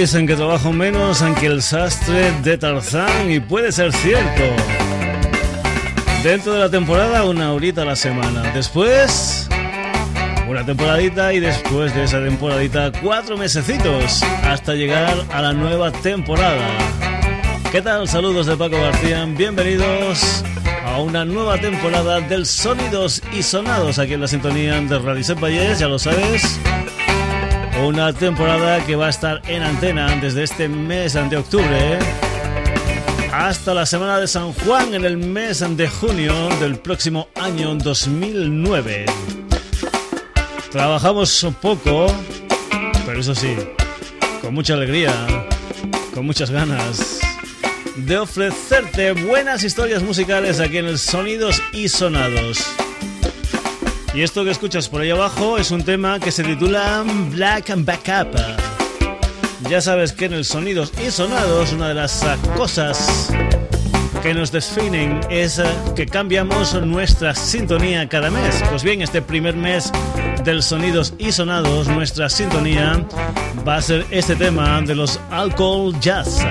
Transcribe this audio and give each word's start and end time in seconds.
en 0.00 0.26
que 0.26 0.34
trabajo 0.34 0.72
menos 0.72 1.20
en 1.20 1.34
que 1.34 1.44
el 1.44 1.60
sastre 1.60 2.32
de 2.42 2.56
Tarzán 2.56 3.30
y 3.30 3.38
puede 3.38 3.70
ser 3.70 3.92
cierto. 3.92 4.42
Dentro 6.24 6.54
de 6.54 6.58
la 6.58 6.70
temporada 6.70 7.24
una 7.24 7.52
horita 7.52 7.82
a 7.82 7.84
la 7.84 7.96
semana. 7.96 8.50
Después 8.54 9.46
una 10.48 10.64
temporadita 10.64 11.34
y 11.34 11.40
después 11.40 11.94
de 11.94 12.04
esa 12.04 12.18
temporadita 12.24 12.90
cuatro 13.02 13.36
mesecitos 13.36 14.22
hasta 14.42 14.72
llegar 14.72 15.22
a 15.34 15.42
la 15.42 15.52
nueva 15.52 15.92
temporada. 15.92 16.66
¿Qué 17.70 17.82
tal? 17.82 18.08
Saludos 18.08 18.46
de 18.46 18.56
Paco 18.56 18.80
García. 18.80 19.26
Bienvenidos 19.26 20.42
a 20.82 20.98
una 20.98 21.26
nueva 21.26 21.58
temporada 21.58 22.22
del 22.22 22.46
Sonidos 22.46 23.22
y 23.36 23.42
Sonados 23.42 23.98
aquí 23.98 24.14
en 24.14 24.22
la 24.22 24.28
sintonía 24.28 24.80
de 24.80 24.98
Radio 24.98 25.36
Valles, 25.36 25.78
ya 25.78 25.88
lo 25.88 25.98
sabes. 25.98 26.58
Una 27.86 28.12
temporada 28.12 28.84
que 28.84 28.94
va 28.94 29.06
a 29.06 29.10
estar 29.10 29.40
en 29.48 29.62
antena 29.62 30.14
desde 30.16 30.42
este 30.42 30.68
mes 30.68 31.14
de 31.14 31.36
octubre 31.36 31.98
hasta 33.32 33.72
la 33.72 33.86
semana 33.86 34.18
de 34.18 34.26
San 34.26 34.52
Juan 34.52 34.92
en 34.94 35.04
el 35.04 35.16
mes 35.16 35.64
de 35.76 35.88
junio 35.88 36.32
del 36.60 36.78
próximo 36.78 37.28
año 37.34 37.74
2009. 37.74 39.06
Trabajamos 40.70 41.46
poco, 41.62 42.06
pero 43.06 43.20
eso 43.20 43.34
sí, 43.34 43.56
con 44.42 44.52
mucha 44.54 44.74
alegría, 44.74 45.12
con 46.14 46.26
muchas 46.26 46.50
ganas 46.50 47.18
de 47.96 48.18
ofrecerte 48.18 49.12
buenas 49.12 49.64
historias 49.64 50.02
musicales 50.02 50.60
aquí 50.60 50.78
en 50.78 50.86
el 50.86 50.98
Sonidos 50.98 51.62
y 51.72 51.88
Sonados. 51.88 52.58
Y 54.12 54.22
esto 54.22 54.44
que 54.44 54.50
escuchas 54.50 54.88
por 54.88 55.02
ahí 55.02 55.10
abajo 55.10 55.56
es 55.56 55.70
un 55.70 55.84
tema 55.84 56.18
que 56.18 56.32
se 56.32 56.42
titula 56.42 57.04
Black 57.30 57.70
and 57.70 57.86
Backup. 57.86 58.36
Ya 59.68 59.80
sabes 59.80 60.12
que 60.12 60.24
en 60.24 60.32
el 60.32 60.44
Sonidos 60.44 60.92
y 61.06 61.12
Sonados 61.12 61.72
una 61.72 61.88
de 61.88 61.94
las 61.94 62.24
cosas 62.56 63.32
que 64.20 64.34
nos 64.34 64.50
definen 64.50 65.20
es 65.30 65.62
que 65.94 66.06
cambiamos 66.06 66.74
nuestra 66.82 67.36
sintonía 67.36 68.08
cada 68.08 68.30
mes. 68.30 68.62
Pues 68.68 68.82
bien, 68.82 69.00
este 69.00 69.22
primer 69.22 69.54
mes 69.54 69.92
del 70.44 70.62
Sonidos 70.64 71.14
y 71.18 71.30
Sonados, 71.30 71.86
nuestra 71.86 72.28
sintonía 72.28 73.06
va 73.66 73.76
a 73.76 73.82
ser 73.82 74.04
este 74.10 74.34
tema 74.34 74.82
de 74.82 74.96
los 74.96 75.20
Alcohol 75.30 75.94
Jazz. 76.00 76.44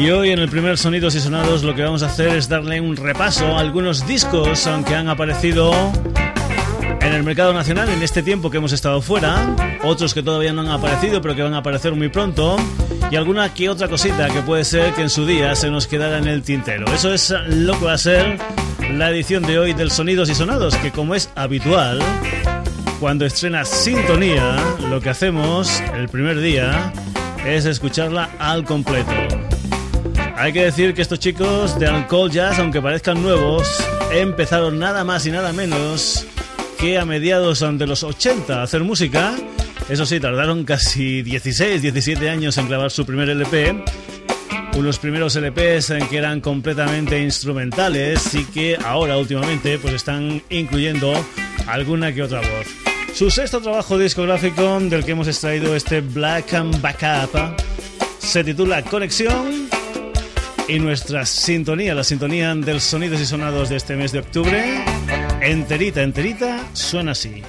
Y 0.00 0.08
hoy 0.08 0.30
en 0.30 0.38
el 0.38 0.48
primer 0.48 0.78
Sonidos 0.78 1.14
y 1.14 1.20
Sonados 1.20 1.62
lo 1.62 1.74
que 1.74 1.82
vamos 1.82 2.02
a 2.02 2.06
hacer 2.06 2.28
es 2.28 2.48
darle 2.48 2.80
un 2.80 2.96
repaso 2.96 3.44
a 3.44 3.60
algunos 3.60 4.06
discos 4.06 4.66
aunque 4.66 4.94
han 4.94 5.08
aparecido 5.08 5.74
en 7.02 7.12
el 7.12 7.22
mercado 7.22 7.52
nacional 7.52 7.86
en 7.90 8.02
este 8.02 8.22
tiempo 8.22 8.50
que 8.50 8.56
hemos 8.56 8.72
estado 8.72 9.02
fuera, 9.02 9.54
otros 9.84 10.14
que 10.14 10.22
todavía 10.22 10.54
no 10.54 10.62
han 10.62 10.68
aparecido 10.68 11.20
pero 11.20 11.36
que 11.36 11.42
van 11.42 11.52
a 11.52 11.58
aparecer 11.58 11.92
muy 11.94 12.08
pronto 12.08 12.56
y 13.10 13.16
alguna 13.16 13.52
que 13.52 13.68
otra 13.68 13.88
cosita 13.88 14.30
que 14.30 14.40
puede 14.40 14.64
ser 14.64 14.94
que 14.94 15.02
en 15.02 15.10
su 15.10 15.26
día 15.26 15.54
se 15.54 15.70
nos 15.70 15.86
quedara 15.86 16.16
en 16.16 16.28
el 16.28 16.42
tintero. 16.42 16.86
Eso 16.94 17.12
es 17.12 17.34
lo 17.48 17.78
que 17.78 17.84
va 17.84 17.92
a 17.92 17.98
ser 17.98 18.38
la 18.94 19.10
edición 19.10 19.42
de 19.42 19.58
hoy 19.58 19.74
del 19.74 19.90
Sonidos 19.90 20.30
y 20.30 20.34
Sonados, 20.34 20.76
que 20.76 20.92
como 20.92 21.14
es 21.14 21.28
habitual, 21.34 22.00
cuando 23.00 23.26
estrena 23.26 23.66
Sintonía, 23.66 24.56
lo 24.88 24.98
que 25.02 25.10
hacemos 25.10 25.82
el 25.94 26.08
primer 26.08 26.40
día 26.40 26.90
es 27.44 27.66
escucharla 27.66 28.30
al 28.38 28.64
completo. 28.64 29.12
Hay 30.40 30.54
que 30.54 30.64
decir 30.64 30.94
que 30.94 31.02
estos 31.02 31.18
chicos 31.18 31.78
de 31.78 31.86
Alcohol 31.86 32.30
Jazz, 32.30 32.58
aunque 32.60 32.80
parezcan 32.80 33.22
nuevos, 33.22 33.68
empezaron 34.10 34.78
nada 34.78 35.04
más 35.04 35.26
y 35.26 35.30
nada 35.30 35.52
menos 35.52 36.26
que 36.78 36.98
a 36.98 37.04
mediados 37.04 37.60
de 37.60 37.86
los 37.86 38.02
80 38.02 38.58
a 38.58 38.62
hacer 38.62 38.82
música. 38.82 39.34
Eso 39.90 40.06
sí, 40.06 40.18
tardaron 40.18 40.64
casi 40.64 41.20
16, 41.20 41.82
17 41.82 42.30
años 42.30 42.56
en 42.56 42.70
grabar 42.70 42.90
su 42.90 43.04
primer 43.04 43.28
LP. 43.28 43.84
Unos 44.78 44.98
primeros 44.98 45.36
LPs 45.36 45.90
en 45.90 46.08
que 46.08 46.16
eran 46.16 46.40
completamente 46.40 47.20
instrumentales 47.20 48.34
y 48.34 48.46
que 48.46 48.78
ahora 48.82 49.18
últimamente 49.18 49.78
pues 49.78 49.92
están 49.92 50.42
incluyendo 50.48 51.12
alguna 51.66 52.14
que 52.14 52.22
otra 52.22 52.40
voz. 52.40 52.66
Su 53.14 53.30
sexto 53.30 53.60
trabajo 53.60 53.98
discográfico 53.98 54.80
del 54.80 55.04
que 55.04 55.10
hemos 55.10 55.28
extraído 55.28 55.76
este 55.76 56.00
Black 56.00 56.54
and 56.54 56.80
Backup 56.80 57.60
se 58.18 58.42
titula 58.42 58.80
Conexión 58.80 59.68
y 60.70 60.78
nuestra 60.78 61.26
sintonía, 61.26 61.94
la 61.94 62.04
sintonía 62.04 62.54
del 62.54 62.80
sonidos 62.80 63.20
y 63.20 63.26
sonados 63.26 63.68
de 63.68 63.76
este 63.76 63.96
mes 63.96 64.12
de 64.12 64.20
octubre, 64.20 64.84
enterita, 65.40 66.02
enterita, 66.02 66.64
suena 66.74 67.10
así. 67.10 67.42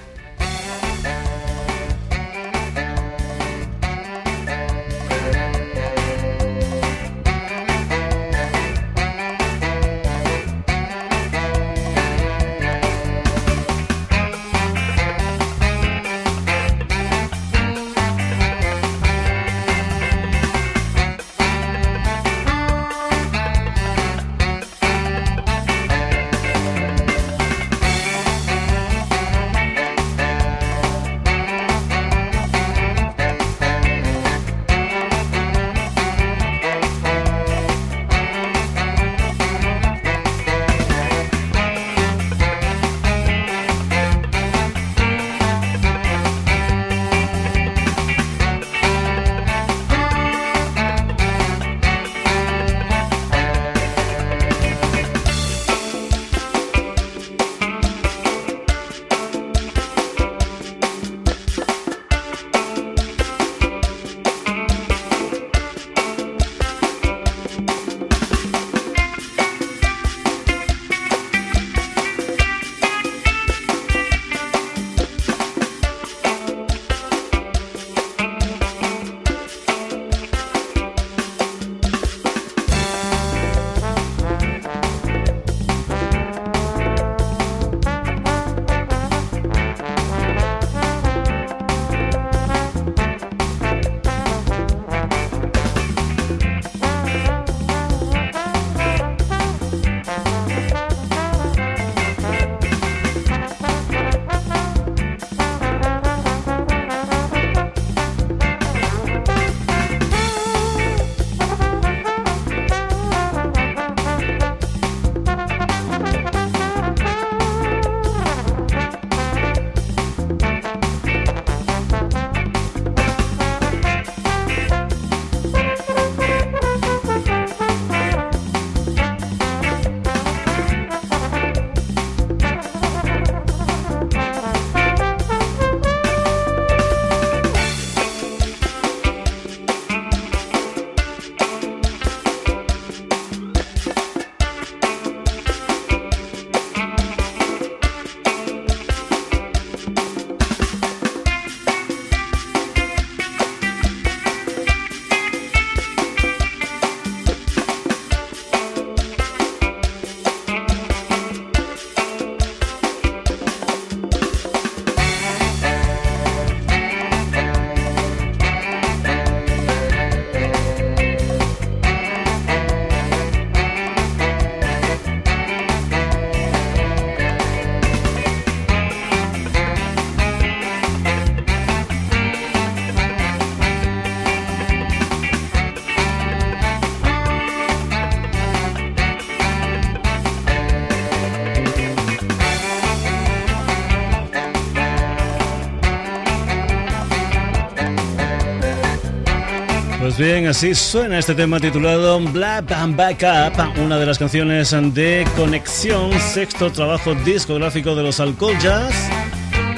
Así 200.52 200.76
suena 200.76 201.18
este 201.18 201.34
tema 201.34 201.62
titulado 201.62 202.20
Black 202.20 202.74
and 202.74 202.98
Back 202.98 203.24
Up, 203.24 203.82
una 203.82 203.98
de 203.98 204.06
las 204.06 204.20
canciones 204.20 204.72
de 204.72 205.26
Conexión, 205.38 206.12
sexto 206.20 206.70
trabajo 206.70 207.16
discográfico 207.16 207.96
de 207.96 208.04
los 208.04 208.20
Alcohol 208.20 208.58
Jazz, 208.60 208.94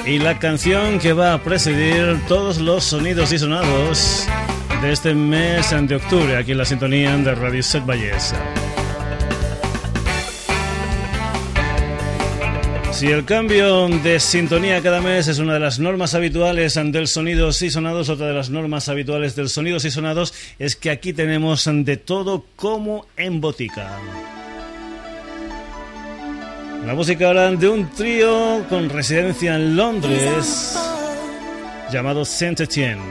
y 0.04 0.18
la 0.18 0.36
canción 0.40 0.98
que 0.98 1.12
va 1.12 1.34
a 1.34 1.42
presidir 1.42 2.20
todos 2.26 2.58
los 2.58 2.82
sonidos 2.82 3.32
y 3.32 3.38
sonados 3.38 4.26
de 4.82 4.90
este 4.90 5.14
mes 5.14 5.70
de 5.70 5.94
octubre 5.94 6.36
aquí 6.36 6.50
en 6.50 6.58
la 6.58 6.64
sintonía 6.64 7.16
de 7.18 7.36
Radio 7.36 7.62
Set. 7.62 7.84
Si 12.94 13.08
el 13.08 13.24
cambio 13.24 13.88
de 13.88 14.20
sintonía 14.20 14.80
cada 14.80 15.00
mes 15.00 15.26
es 15.26 15.40
una 15.40 15.54
de 15.54 15.58
las 15.58 15.80
normas 15.80 16.14
habituales 16.14 16.74
del 16.74 17.08
sonidos 17.08 17.60
y 17.62 17.68
sonados, 17.68 18.08
otra 18.08 18.28
de 18.28 18.34
las 18.34 18.50
normas 18.50 18.88
habituales 18.88 19.34
del 19.34 19.48
sonidos 19.48 19.84
y 19.84 19.90
sonados 19.90 20.32
es 20.60 20.76
que 20.76 20.90
aquí 20.90 21.12
tenemos 21.12 21.64
de 21.68 21.96
todo 21.96 22.44
como 22.54 23.06
en 23.16 23.40
botica. 23.40 23.98
La 26.86 26.94
música 26.94 27.26
ahora 27.26 27.50
de 27.50 27.68
un 27.68 27.90
trío 27.90 28.64
con 28.68 28.88
residencia 28.88 29.56
en 29.56 29.76
Londres 29.76 30.78
llamado 31.90 32.24
Saint 32.24 32.60
Etienne. 32.60 33.02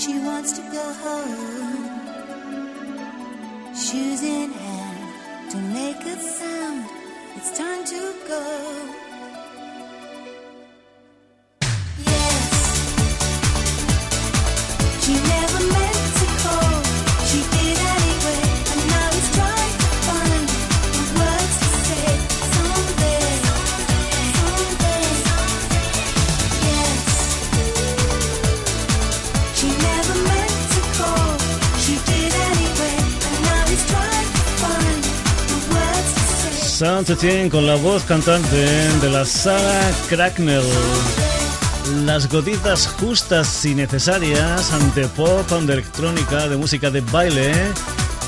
she 0.00 0.18
wants 0.18 0.52
to 0.52 0.62
go 0.72 0.92
home. 1.04 1.84
Shoes 3.74 4.22
in 4.22 4.50
hand, 4.50 5.50
to 5.50 5.58
make 5.58 6.00
a 6.06 6.16
sound. 6.18 6.88
It's 7.36 7.52
time 7.58 7.84
to 7.84 8.14
go. 8.26 9.09
Con 37.50 37.66
la 37.66 37.74
voz 37.74 38.04
cantante 38.04 38.56
de 38.56 39.10
la 39.10 39.26
sala 39.26 39.90
Cracknell. 40.08 40.62
Las 42.06 42.26
gotitas 42.26 42.86
justas 42.86 43.66
y 43.66 43.74
necesarias 43.74 44.72
ante 44.72 45.06
pop, 45.08 45.46
de 45.50 45.74
electrónica, 45.74 46.48
de 46.48 46.56
música 46.56 46.90
de 46.90 47.02
baile 47.02 47.52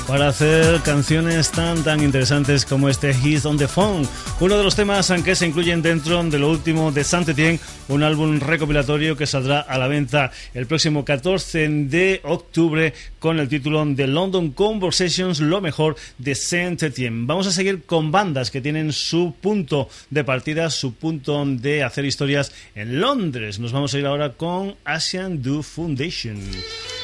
para 0.07 0.27
hacer 0.27 0.81
canciones 0.81 1.51
tan 1.51 1.83
tan 1.83 2.01
interesantes 2.01 2.65
como 2.65 2.89
este 2.89 3.11
He's 3.11 3.45
on 3.45 3.57
the 3.57 3.67
Phone, 3.67 4.07
uno 4.39 4.57
de 4.57 4.63
los 4.63 4.75
temas 4.75 5.11
que 5.23 5.35
se 5.35 5.45
incluyen 5.47 5.81
dentro 5.81 6.23
de 6.23 6.39
lo 6.39 6.49
último 6.49 6.91
de 6.91 7.03
Saint 7.03 7.29
Etienne, 7.29 7.59
un 7.87 8.03
álbum 8.03 8.39
recopilatorio 8.39 9.15
que 9.15 9.25
saldrá 9.25 9.61
a 9.61 9.77
la 9.77 9.87
venta 9.87 10.31
el 10.53 10.67
próximo 10.67 11.05
14 11.05 11.67
de 11.67 12.21
octubre 12.23 12.93
con 13.19 13.39
el 13.39 13.47
título 13.47 13.85
de 13.85 14.07
London 14.07 14.51
Conversations, 14.51 15.39
lo 15.39 15.61
mejor 15.61 15.95
de 16.17 16.35
Saint 16.35 16.81
Etienne. 16.83 17.25
Vamos 17.25 17.47
a 17.47 17.51
seguir 17.51 17.83
con 17.83 18.11
bandas 18.11 18.51
que 18.51 18.61
tienen 18.61 18.91
su 18.91 19.33
punto 19.39 19.89
de 20.09 20.23
partida, 20.23 20.69
su 20.69 20.93
punto 20.93 21.43
de 21.45 21.83
hacer 21.83 22.05
historias 22.05 22.51
en 22.75 22.99
Londres. 22.99 23.59
Nos 23.59 23.71
vamos 23.71 23.93
a 23.93 23.99
ir 23.99 24.05
ahora 24.05 24.33
con 24.33 24.75
Asian 24.85 25.41
Do 25.41 25.63
Foundation. 25.63 26.39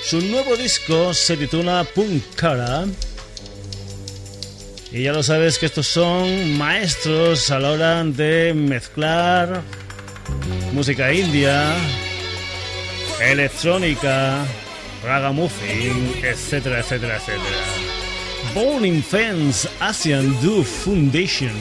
Su 0.04 0.22
nuevo 0.22 0.56
disco 0.56 1.14
se 1.14 1.38
titula 1.38 1.86
Punkara 1.96 2.86
Y 4.92 5.04
ya 5.04 5.14
lo 5.14 5.22
sabes 5.24 5.60
que 5.60 5.68
estos 5.68 5.88
son 5.88 6.58
maestros 6.58 7.52
a 7.52 7.60
la 7.60 7.72
hora 7.72 8.04
de 8.04 8.54
mezclar 8.54 9.64
música 10.74 11.12
india, 11.12 11.74
electrónica, 13.20 14.46
ragamuffin, 15.04 16.14
etcétera, 16.24 16.80
etcétera, 16.80 17.18
etcétera. 17.18 17.90
Born 18.54 19.04
Fence 19.04 19.68
Asian 19.80 20.40
Do 20.42 20.64
Foundation. 20.64 21.52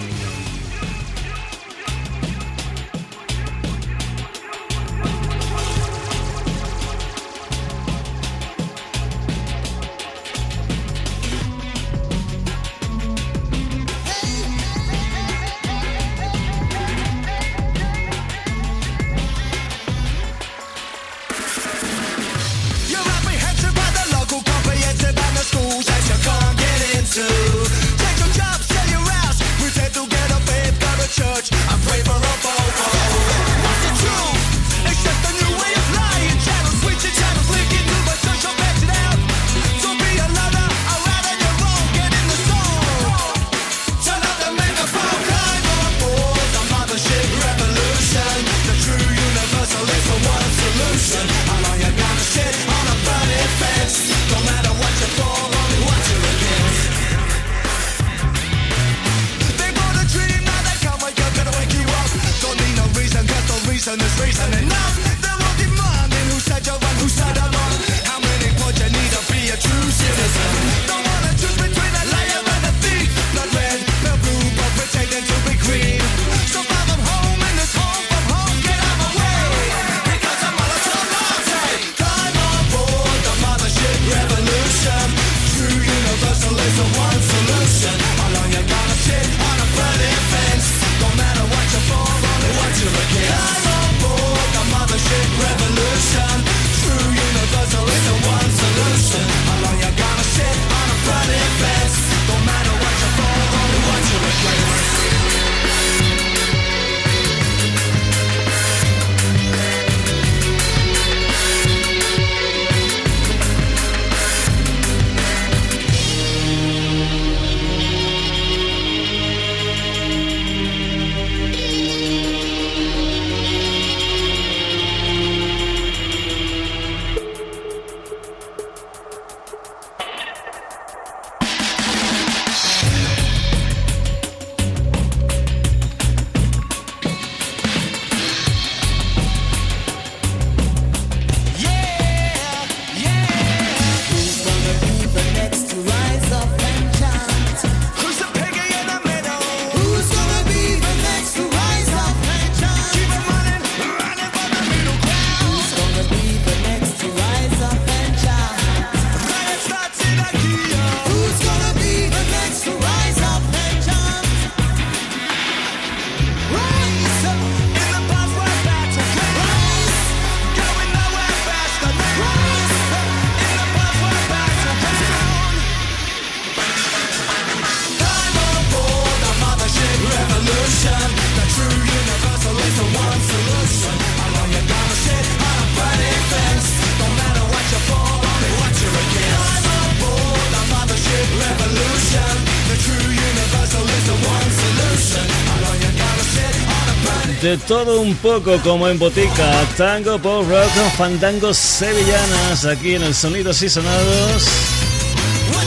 De 197.48 197.56
todo 197.56 198.02
un 198.02 198.14
poco 198.16 198.58
como 198.58 198.88
en 198.88 198.98
botica, 198.98 199.64
tango, 199.78 200.18
pop 200.18 200.46
rock, 200.46 200.68
fandangos 200.98 201.56
sevillanas, 201.56 202.66
aquí 202.66 202.94
en 202.94 203.02
el 203.02 203.14
Sonidos 203.14 203.62
y 203.62 203.70
Sonados. 203.70 204.46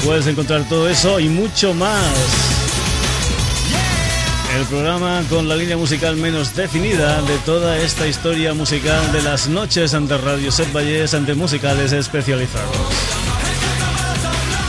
Puedes 0.05 0.27
encontrar 0.27 0.63
todo 0.69 0.88
eso 0.88 1.19
y 1.19 1.27
mucho 1.27 1.73
más. 1.73 2.05
El 4.55 4.63
programa 4.65 5.23
con 5.27 5.50
la 5.50 5.55
línea 5.55 5.75
musical 5.75 6.17
menos 6.17 6.55
definida 6.55 7.19
de 7.23 7.38
toda 7.39 7.75
esta 7.79 8.05
historia 8.05 8.53
musical 8.53 9.11
de 9.11 9.23
las 9.23 9.47
noches 9.47 9.95
ante 9.95 10.19
Radio 10.19 10.51
Set 10.51 10.71
Valles 10.71 11.15
ante 11.15 11.33
musicales 11.33 11.93
especializados. 11.93 13.11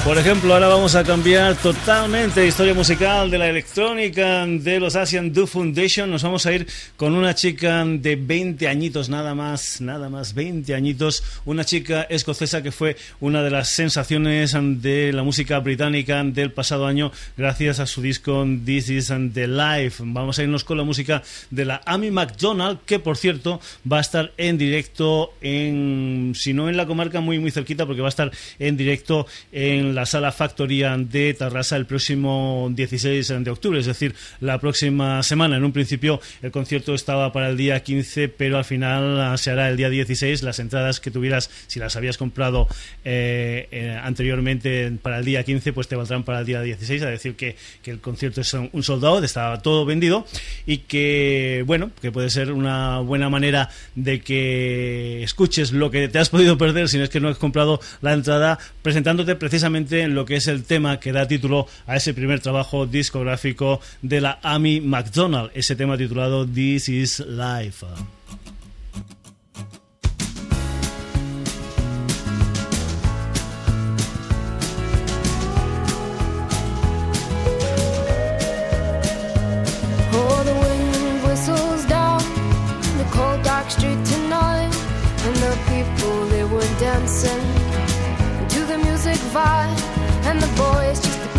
Por 0.04 0.18
ejemplo, 0.18 0.52
ahora 0.52 0.66
vamos 0.66 0.96
a 0.96 1.04
cambiar 1.04 1.54
totalmente 1.54 2.40
de 2.40 2.48
historia 2.48 2.74
musical 2.74 3.30
de 3.30 3.38
la 3.38 3.48
electrónica 3.48 4.44
de 4.44 4.80
los 4.80 4.96
Asian 4.96 5.32
Do 5.32 5.46
Foundation. 5.46 6.10
Nos 6.10 6.24
vamos 6.24 6.44
a 6.44 6.52
ir 6.52 6.66
con 6.96 7.14
una 7.14 7.36
chica 7.36 7.84
de 7.86 8.16
20 8.16 8.66
añitos, 8.66 9.08
nada 9.08 9.36
más, 9.36 9.80
nada 9.80 10.08
más, 10.08 10.34
20 10.34 10.74
añitos. 10.74 11.22
Una 11.44 11.64
chica 11.64 12.02
escocesa 12.02 12.64
que 12.64 12.72
fue 12.72 12.96
una 13.20 13.44
de 13.44 13.50
las 13.50 13.68
sensaciones 13.68 14.56
de 14.82 15.12
la 15.12 15.22
música 15.22 15.60
británica 15.60 16.20
del 16.24 16.50
pasado 16.50 16.88
año 16.88 17.12
gracias 17.36 17.78
a 17.78 17.86
su 17.86 18.02
disco 18.02 18.44
This 18.64 18.90
Is 18.90 19.12
the 19.32 19.46
Life. 19.46 20.02
Vamos 20.04 20.36
a 20.36 20.42
irnos 20.42 20.64
con 20.64 20.78
la 20.78 20.84
música 20.84 21.22
de 21.50 21.64
la 21.64 21.80
Amy 21.86 22.10
McDonald, 22.10 22.80
que 22.86 22.98
por 22.98 23.16
cierto 23.16 23.60
va 23.90 23.98
a 23.98 24.00
estar 24.00 24.32
en 24.36 24.58
directo 24.58 25.32
en, 25.40 26.32
si 26.34 26.52
no 26.54 26.68
en 26.68 26.76
la 26.76 26.86
comarca, 26.86 27.20
muy, 27.20 27.38
muy 27.38 27.52
cerquita, 27.52 27.86
porque 27.86 28.02
va 28.02 28.08
a 28.08 28.10
estar 28.10 28.32
en 28.58 28.76
directo 28.76 29.28
en 29.52 29.91
la 29.94 30.06
sala 30.06 30.32
Factoría 30.32 30.96
de 30.96 31.34
Tarrasa 31.34 31.76
el 31.76 31.86
próximo 31.86 32.68
16 32.72 33.44
de 33.44 33.50
octubre, 33.50 33.78
es 33.78 33.86
decir, 33.86 34.14
la 34.40 34.58
próxima 34.58 35.22
semana. 35.22 35.56
En 35.56 35.64
un 35.64 35.72
principio 35.72 36.20
el 36.42 36.50
concierto 36.50 36.94
estaba 36.94 37.32
para 37.32 37.48
el 37.48 37.56
día 37.56 37.82
15, 37.82 38.28
pero 38.28 38.58
al 38.58 38.64
final 38.64 39.20
ah, 39.20 39.36
se 39.36 39.50
hará 39.50 39.68
el 39.68 39.76
día 39.76 39.90
16. 39.90 40.42
Las 40.42 40.58
entradas 40.58 41.00
que 41.00 41.10
tuvieras, 41.10 41.50
si 41.66 41.78
las 41.78 41.96
habías 41.96 42.16
comprado 42.16 42.68
eh, 43.04 43.68
eh, 43.70 43.98
anteriormente 44.02 44.92
para 45.02 45.18
el 45.18 45.24
día 45.24 45.44
15, 45.44 45.72
pues 45.72 45.88
te 45.88 45.96
valdrán 45.96 46.24
para 46.24 46.40
el 46.40 46.46
día 46.46 46.62
16, 46.62 47.02
a 47.02 47.10
decir 47.10 47.34
que, 47.36 47.56
que 47.82 47.90
el 47.90 48.00
concierto 48.00 48.40
es 48.40 48.52
un 48.54 48.82
soldado, 48.82 49.22
estaba 49.22 49.60
todo 49.62 49.84
vendido 49.84 50.26
y 50.66 50.78
que, 50.78 51.64
bueno, 51.66 51.90
que 52.00 52.12
puede 52.12 52.30
ser 52.30 52.52
una 52.52 53.00
buena 53.00 53.28
manera 53.28 53.70
de 53.94 54.20
que 54.20 55.22
escuches 55.22 55.72
lo 55.72 55.90
que 55.90 56.08
te 56.08 56.18
has 56.18 56.28
podido 56.28 56.58
perder 56.58 56.88
si 56.88 56.98
no 56.98 57.04
es 57.04 57.10
que 57.10 57.20
no 57.20 57.28
has 57.28 57.38
comprado 57.38 57.80
la 58.00 58.12
entrada 58.12 58.58
presentándote 58.82 59.36
precisamente 59.36 59.81
precisamente 59.82 60.08
lo 60.08 60.24
que 60.24 60.36
es 60.36 60.46
el 60.46 60.64
tema 60.64 60.98
que 61.00 61.12
da 61.12 61.26
título 61.26 61.66
a 61.86 61.96
ese 61.96 62.14
primer 62.14 62.40
trabajo 62.40 62.86
discográfico 62.86 63.80
de 64.02 64.20
la 64.20 64.38
Amy 64.42 64.80
McDonald, 64.80 65.50
ese 65.54 65.76
tema 65.76 65.96
titulado 65.96 66.46
This 66.46 66.88
is 66.88 67.20
Life. 67.20 67.86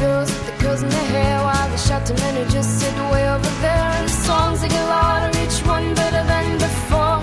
Girls 0.03 0.29
with 0.33 0.45
the 0.49 0.55
curls 0.61 0.81
in 0.85 0.89
their 0.89 1.09
hair, 1.15 1.35
while 1.47 1.67
the 1.73 1.79
shouting 1.87 2.17
men 2.23 2.33
who 2.37 2.45
just 2.57 2.71
sit 2.79 2.93
way 3.13 3.23
over 3.35 3.51
there. 3.65 3.87
And 3.97 4.05
the 4.11 4.17
songs 4.27 4.57
they 4.61 4.69
get 4.75 4.85
louder, 4.95 5.31
each 5.43 5.59
one 5.75 5.87
better 6.01 6.23
than 6.31 6.45
before. 6.67 7.19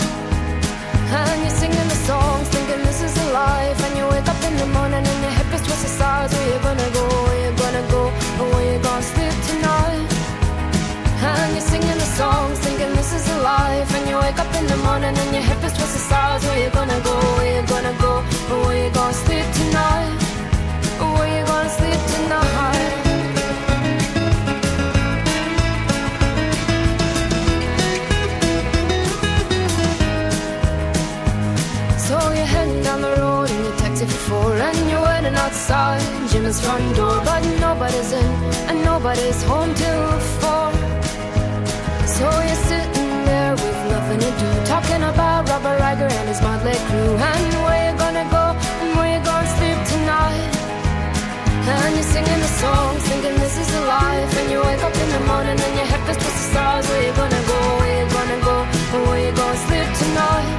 And 1.20 1.36
you're 1.44 1.58
singing 1.62 1.88
the 1.94 2.00
songs, 2.10 2.46
thinking 2.54 2.82
this 2.88 3.00
is 3.08 3.14
a 3.24 3.26
life. 3.42 3.78
And 3.86 3.92
you 3.98 4.04
wake 4.14 4.28
up 4.32 4.40
in 4.48 4.54
the 4.62 4.68
morning 4.76 5.04
and 5.12 5.20
your 5.24 5.34
hip 5.38 5.50
is 5.56 5.62
twisted 5.66 5.94
sides. 6.00 6.32
Where 6.34 6.48
you 6.52 6.58
gonna 6.68 6.90
go? 6.98 7.04
Where 7.26 7.40
you 7.44 7.52
gonna 7.64 7.84
go? 7.94 8.02
Or 8.40 8.46
where 8.52 8.66
you 8.72 8.78
gonna 8.88 9.10
sleep 9.12 9.36
tonight? 9.50 10.08
And 11.30 11.50
you're 11.56 11.68
singing 11.72 11.98
the 12.04 12.10
songs, 12.20 12.56
thinking 12.64 12.92
this 13.00 13.10
is 13.18 13.24
a 13.36 13.38
life. 13.52 13.88
And 13.96 14.04
you 14.10 14.16
wake 14.24 14.40
up 14.44 14.52
in 14.60 14.66
the 14.72 14.78
morning 14.88 15.14
and 15.22 15.30
your 15.36 15.44
hip 15.50 15.60
is 15.68 15.72
twisted 15.78 16.04
sides. 16.12 16.42
Where 16.46 16.60
you 16.64 16.70
gonna 16.78 17.00
go? 17.08 17.14
Where 17.36 17.50
you 17.56 17.62
gonna 17.74 17.89
Jimmy's 36.50 36.66
front 36.66 36.96
door 36.96 37.22
But 37.24 37.42
nobody's 37.60 38.12
in 38.12 38.26
and 38.68 38.84
nobody's 38.84 39.42
home 39.44 39.72
till 39.74 40.10
four 40.40 40.72
So 42.06 42.26
you're 42.26 42.64
sitting 42.70 43.10
there 43.24 43.52
with 43.52 43.80
nothing 43.94 44.18
to 44.18 44.30
do 44.40 44.50
Talking 44.66 45.02
about 45.02 45.48
Robert 45.48 45.78
Riger 45.80 46.10
and 46.10 46.28
his 46.28 46.40
motley 46.42 46.78
crew. 46.88 47.12
And 47.30 47.54
where 47.64 47.82
you 47.86 47.98
gonna 47.98 48.26
go 48.30 48.44
and 48.82 48.90
where 48.98 49.10
you 49.14 49.20
gonna 49.24 49.56
sleep 49.58 49.78
tonight? 49.94 50.52
And 51.70 51.94
you're 51.94 52.10
singing 52.14 52.40
the 52.46 52.52
songs 52.62 53.02
thinking 53.08 53.36
this 53.38 53.56
is 53.58 53.70
a 53.74 53.82
life. 53.86 54.32
And 54.40 54.50
you 54.50 54.58
wake 54.58 54.82
up 54.82 54.94
in 54.94 55.08
the 55.16 55.22
morning 55.30 55.58
and 55.66 55.74
your 55.78 55.86
head 55.86 56.02
feels 56.06 56.18
the 56.18 56.44
stars. 56.50 56.84
Where 56.88 57.02
you 57.06 57.12
gonna 57.14 57.42
go, 57.52 57.58
where 57.78 57.94
you 58.00 58.06
gonna 58.10 58.40
go 58.50 58.56
and 58.94 59.02
where 59.06 59.20
you 59.26 59.32
gonna 59.40 59.66
sleep 59.66 59.90
tonight? 60.02 60.54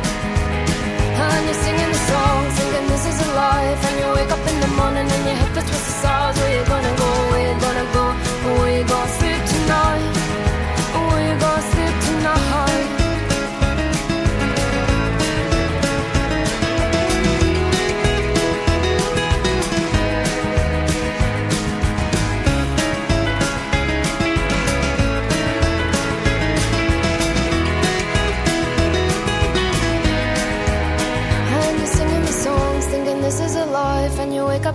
And 1.26 1.42
you're 1.48 1.62
singing 1.66 1.92
the 1.96 2.02
song, 2.12 2.42
thinking 2.58 2.86
this 2.88 3.06
is 3.12 3.18
a 3.28 3.30
life. 3.36 3.80
And 3.88 3.96
you 4.00 4.08
wake 4.18 4.32
up 4.32 4.44
in 4.52 4.58
the 4.66 4.72
morning 4.80 5.08
and 5.16 5.41
just 5.68 5.74
twist 5.74 5.86
the 5.86 5.92
stars, 5.92 6.38
where 6.38 6.60
you 6.60 6.66
gonna 6.66 7.01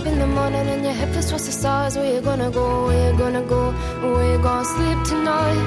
in 0.06 0.18
the 0.18 0.26
morning 0.26 0.66
and 0.68 0.84
your 0.84 0.92
head 0.92 1.12
feels 1.12 1.28
twisted 1.30 1.54
sides. 1.54 1.96
Where 1.96 2.14
you 2.14 2.20
gonna 2.20 2.50
go? 2.50 2.86
Where 2.86 3.12
you 3.12 3.18
gonna 3.18 3.42
go? 3.42 3.72
Where 4.14 4.32
you 4.32 4.38
gonna 4.38 4.64
sleep 4.64 4.98
tonight? 5.04 5.60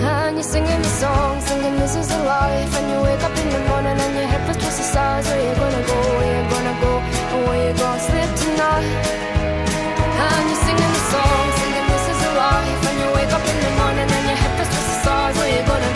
And 0.00 0.36
you're 0.36 0.50
singing 0.54 0.82
the 0.86 0.92
song, 1.02 1.40
thinking 1.40 1.76
this 1.76 1.94
is 1.96 2.10
a 2.10 2.20
life. 2.24 2.72
And 2.78 2.86
you 2.92 2.98
wake 3.06 3.22
up 3.28 3.36
in 3.42 3.48
the 3.56 3.60
morning 3.70 3.96
and 4.04 4.12
your 4.18 4.28
head 4.32 4.42
feels 4.46 4.58
twisted 4.62 4.88
sides. 4.94 5.26
Where 5.28 5.42
you 5.46 5.54
gonna 5.62 5.84
go? 5.92 5.98
Where 6.18 6.32
you 6.36 6.44
gonna 6.54 6.74
go? 6.84 6.92
Where 7.46 7.60
you 7.66 7.72
gonna 7.82 8.08
sleep 8.08 8.30
tonight? 8.44 8.90
And 10.24 10.44
you're 10.50 10.62
singing 10.66 10.92
the 10.96 11.04
song, 11.12 11.46
thinking 11.58 11.86
this 11.92 12.06
is 12.12 12.20
a 12.28 12.32
life. 12.44 12.80
And 12.88 12.96
you 13.02 13.08
wake 13.18 13.32
up 13.36 13.44
in 13.52 13.58
the 13.66 13.72
morning 13.80 14.08
and 14.16 14.24
your 14.30 14.38
head 14.42 14.52
feels 14.56 14.70
twisted 14.72 15.00
sides. 15.04 15.34
Where 15.38 15.50
you 15.54 15.62
gonna 15.72 15.87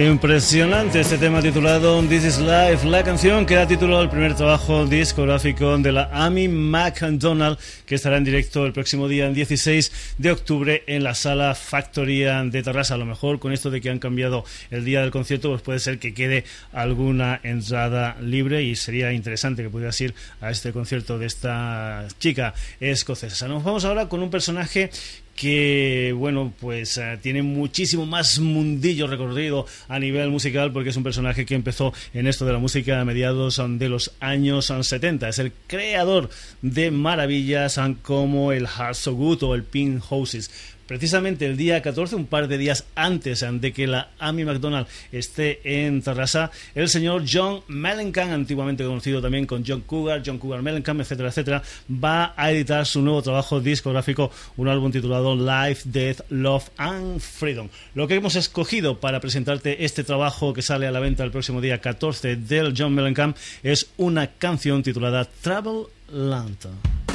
Impresionante 0.00 1.00
este 1.00 1.18
tema 1.18 1.42
titulado 1.42 2.02
This 2.02 2.24
is 2.24 2.38
Life, 2.38 2.88
la 2.88 3.04
canción 3.04 3.44
que 3.44 3.56
da 3.56 3.66
título 3.66 3.98
al 3.98 4.08
primer 4.08 4.34
trabajo 4.34 4.86
discográfico 4.86 5.76
de 5.76 5.92
la 5.92 6.08
Amy 6.10 6.48
McDonald, 6.48 7.58
que 7.84 7.96
estará 7.96 8.16
en 8.16 8.24
directo 8.24 8.64
el 8.64 8.72
próximo 8.72 9.08
día 9.08 9.28
16 9.28 10.14
de 10.16 10.32
octubre 10.32 10.84
en 10.86 11.04
la 11.04 11.14
sala 11.14 11.54
Factoría 11.54 12.42
de 12.42 12.62
Terrassa. 12.62 12.94
A 12.94 12.96
lo 12.96 13.04
mejor 13.04 13.40
con 13.40 13.52
esto 13.52 13.70
de 13.70 13.82
que 13.82 13.90
han 13.90 13.98
cambiado 13.98 14.46
el 14.70 14.86
día 14.86 15.02
del 15.02 15.10
concierto, 15.10 15.50
pues 15.50 15.60
puede 15.60 15.80
ser 15.80 15.98
que 15.98 16.14
quede 16.14 16.44
alguna 16.72 17.38
entrada 17.42 18.16
libre 18.22 18.62
y 18.62 18.76
sería 18.76 19.12
interesante 19.12 19.62
que 19.62 19.68
pudieras 19.68 20.00
ir 20.00 20.14
a 20.40 20.50
este 20.50 20.72
concierto 20.72 21.18
de 21.18 21.26
esta 21.26 22.08
chica 22.18 22.54
escocesa. 22.80 23.48
Nos 23.48 23.62
vamos 23.62 23.84
ahora 23.84 24.08
con 24.08 24.22
un 24.22 24.30
personaje 24.30 24.90
que 25.40 26.14
bueno 26.14 26.52
pues 26.60 26.98
uh, 26.98 27.16
tiene 27.22 27.40
muchísimo 27.40 28.04
más 28.04 28.40
mundillo 28.40 29.06
recorrido 29.06 29.64
a 29.88 29.98
nivel 29.98 30.28
musical 30.28 30.70
porque 30.70 30.90
es 30.90 30.96
un 30.98 31.02
personaje 31.02 31.46
que 31.46 31.54
empezó 31.54 31.94
en 32.12 32.26
esto 32.26 32.44
de 32.44 32.52
la 32.52 32.58
música 32.58 33.00
a 33.00 33.06
mediados 33.06 33.58
de 33.66 33.88
los 33.88 34.12
años 34.20 34.66
70 34.66 35.30
es 35.30 35.38
el 35.38 35.54
creador 35.66 36.28
de 36.60 36.90
maravillas 36.90 37.80
como 38.02 38.52
el 38.52 38.68
Heart 38.68 38.96
So 38.96 39.14
Good 39.14 39.42
o 39.44 39.54
el 39.54 39.64
Pink 39.64 40.02
Houses 40.10 40.50
precisamente 40.90 41.46
el 41.46 41.56
día 41.56 41.80
14, 41.82 42.16
un 42.16 42.26
par 42.26 42.48
de 42.48 42.58
días 42.58 42.84
antes 42.96 43.46
de 43.48 43.72
que 43.72 43.86
la 43.86 44.08
Amy 44.18 44.44
McDonald 44.44 44.88
esté 45.12 45.60
en 45.62 46.02
Tarrasa, 46.02 46.50
el 46.74 46.88
señor 46.88 47.22
John 47.32 47.62
Mellencamp, 47.68 48.32
antiguamente 48.32 48.82
conocido 48.82 49.22
también 49.22 49.46
con 49.46 49.62
John 49.64 49.82
Cougar, 49.82 50.20
John 50.26 50.38
Cougar 50.38 50.62
Mellencamp, 50.62 51.00
etcétera, 51.00 51.28
etcétera, 51.28 51.62
va 51.88 52.34
a 52.36 52.50
editar 52.50 52.84
su 52.86 53.02
nuevo 53.02 53.22
trabajo 53.22 53.60
discográfico, 53.60 54.32
un 54.56 54.66
álbum 54.66 54.90
titulado 54.90 55.36
Life, 55.36 55.82
Death, 55.84 56.22
Love 56.28 56.70
and 56.76 57.20
Freedom. 57.20 57.68
Lo 57.94 58.08
que 58.08 58.16
hemos 58.16 58.34
escogido 58.34 58.98
para 58.98 59.20
presentarte 59.20 59.84
este 59.84 60.02
trabajo 60.02 60.52
que 60.52 60.62
sale 60.62 60.88
a 60.88 60.90
la 60.90 60.98
venta 60.98 61.22
el 61.22 61.30
próximo 61.30 61.60
día 61.60 61.80
14 61.80 62.34
del 62.34 62.74
John 62.76 62.96
Mellencamp 62.96 63.36
es 63.62 63.90
una 63.96 64.26
canción 64.26 64.82
titulada 64.82 65.24
Travel 65.40 65.84
Land. 66.12 67.09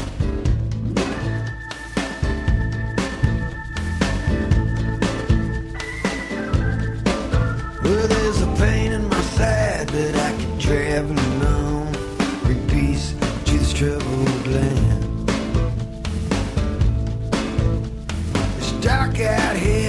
Well, 7.86 8.08
there's 8.08 8.42
a 8.42 8.48
pain 8.58 8.94
in 8.94 9.08
my 9.08 9.22
side, 9.38 9.86
but 9.92 10.16
I 10.16 10.32
can 10.40 10.58
travel 10.58 11.12
along. 11.14 11.92
Bring 12.44 12.68
peace 12.68 13.14
to 13.46 13.58
this 13.60 13.74
troubled 13.74 14.48
land. 14.48 15.30
It's 18.58 18.72
dark 18.82 19.20
out 19.20 19.56
here, 19.56 19.85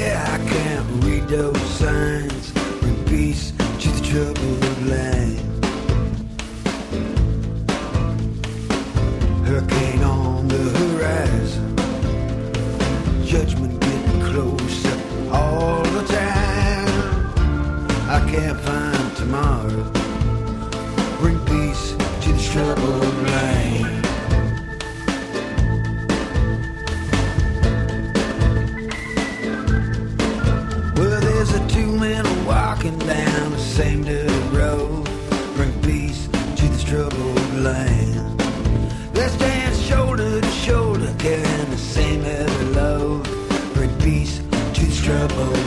can't 18.37 18.61
find 18.61 19.17
tomorrow. 19.17 19.83
Bring 21.21 21.39
peace 21.47 21.93
to 22.21 22.33
this 22.33 22.53
troubled 22.53 23.17
land. 23.33 24.07
Well, 30.99 31.21
there's 31.23 31.55
a 31.55 31.67
two 31.69 31.91
men 31.97 32.27
walking 32.45 32.99
down 32.99 33.53
the 33.53 33.59
same 33.59 34.05
dirty 34.05 34.35
road. 34.55 35.09
Bring 35.55 35.73
peace 35.81 36.27
to 36.57 36.69
this 36.69 36.85
troubled 36.85 37.55
land. 37.55 38.43
Let's 39.15 39.37
dance 39.39 39.81
shoulder 39.81 40.43
to 40.43 40.51
shoulder, 40.51 41.15
carrying 41.19 41.71
the 41.71 41.79
same 41.79 42.21
heavy 42.21 42.65
load. 42.75 43.25
Bring 43.73 43.99
peace 44.01 44.43
to 44.75 44.85
this 44.85 45.01
troubled 45.03 45.66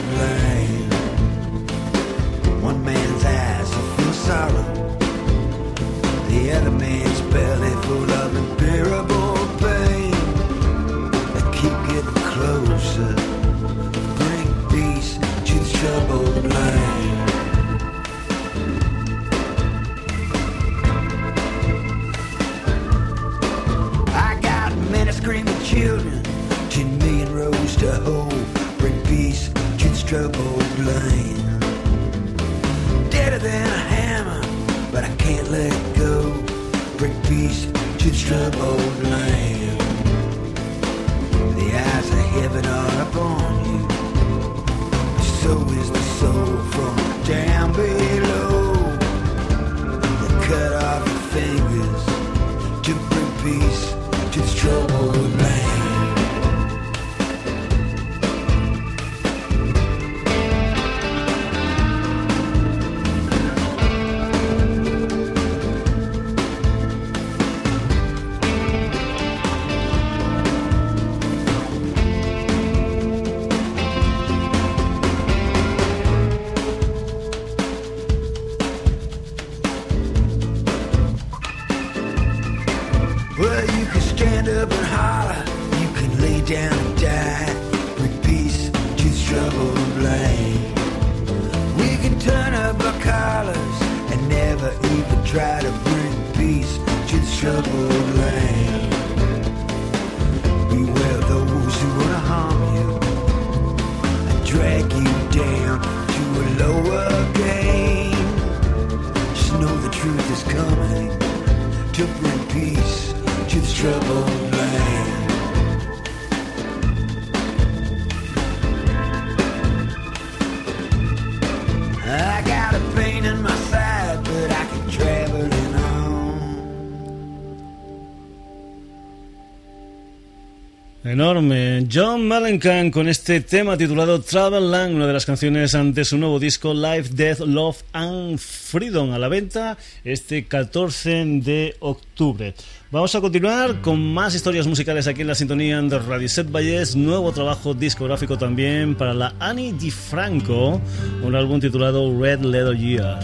Enorme. 131.10 131.88
John 131.92 132.28
Mellencamp 132.28 132.92
con 132.92 133.08
este 133.08 133.40
tema 133.40 133.76
titulado 133.76 134.20
Travel 134.20 134.70
Land, 134.70 134.94
una 134.94 135.08
de 135.08 135.12
las 135.12 135.26
canciones 135.26 135.74
ante 135.74 136.04
su 136.04 136.16
nuevo 136.16 136.38
disco 136.38 136.72
Life, 136.72 137.10
Death, 137.12 137.40
Love 137.40 137.82
and 137.92 138.38
Freedom 138.38 139.10
a 139.10 139.18
la 139.18 139.26
venta 139.26 139.76
este 140.04 140.46
14 140.46 141.40
de 141.42 141.74
octubre. 141.80 142.54
Vamos 142.92 143.12
a 143.16 143.20
continuar 143.20 143.80
con 143.80 144.00
más 144.00 144.36
historias 144.36 144.68
musicales 144.68 145.08
aquí 145.08 145.22
en 145.22 145.26
la 145.26 145.34
sintonía 145.34 145.82
de 145.82 145.98
Radio 145.98 146.28
Set 146.28 146.48
Valles, 146.48 146.94
nuevo 146.94 147.32
trabajo 147.32 147.74
discográfico 147.74 148.38
también 148.38 148.94
para 148.94 149.12
la 149.12 149.34
Annie 149.40 149.72
DiFranco, 149.72 150.80
un 151.24 151.34
álbum 151.34 151.58
titulado 151.58 152.16
Red 152.16 152.42
Leather 152.44 152.76
Year. 152.76 153.18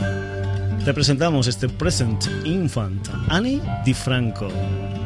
Te 0.85 0.92
presentamos 0.92 1.46
este 1.46 1.68
Present 1.68 2.25
Infant, 2.44 3.07
Annie 3.29 3.62
DiFranco. 3.85 4.51
and 4.96 5.06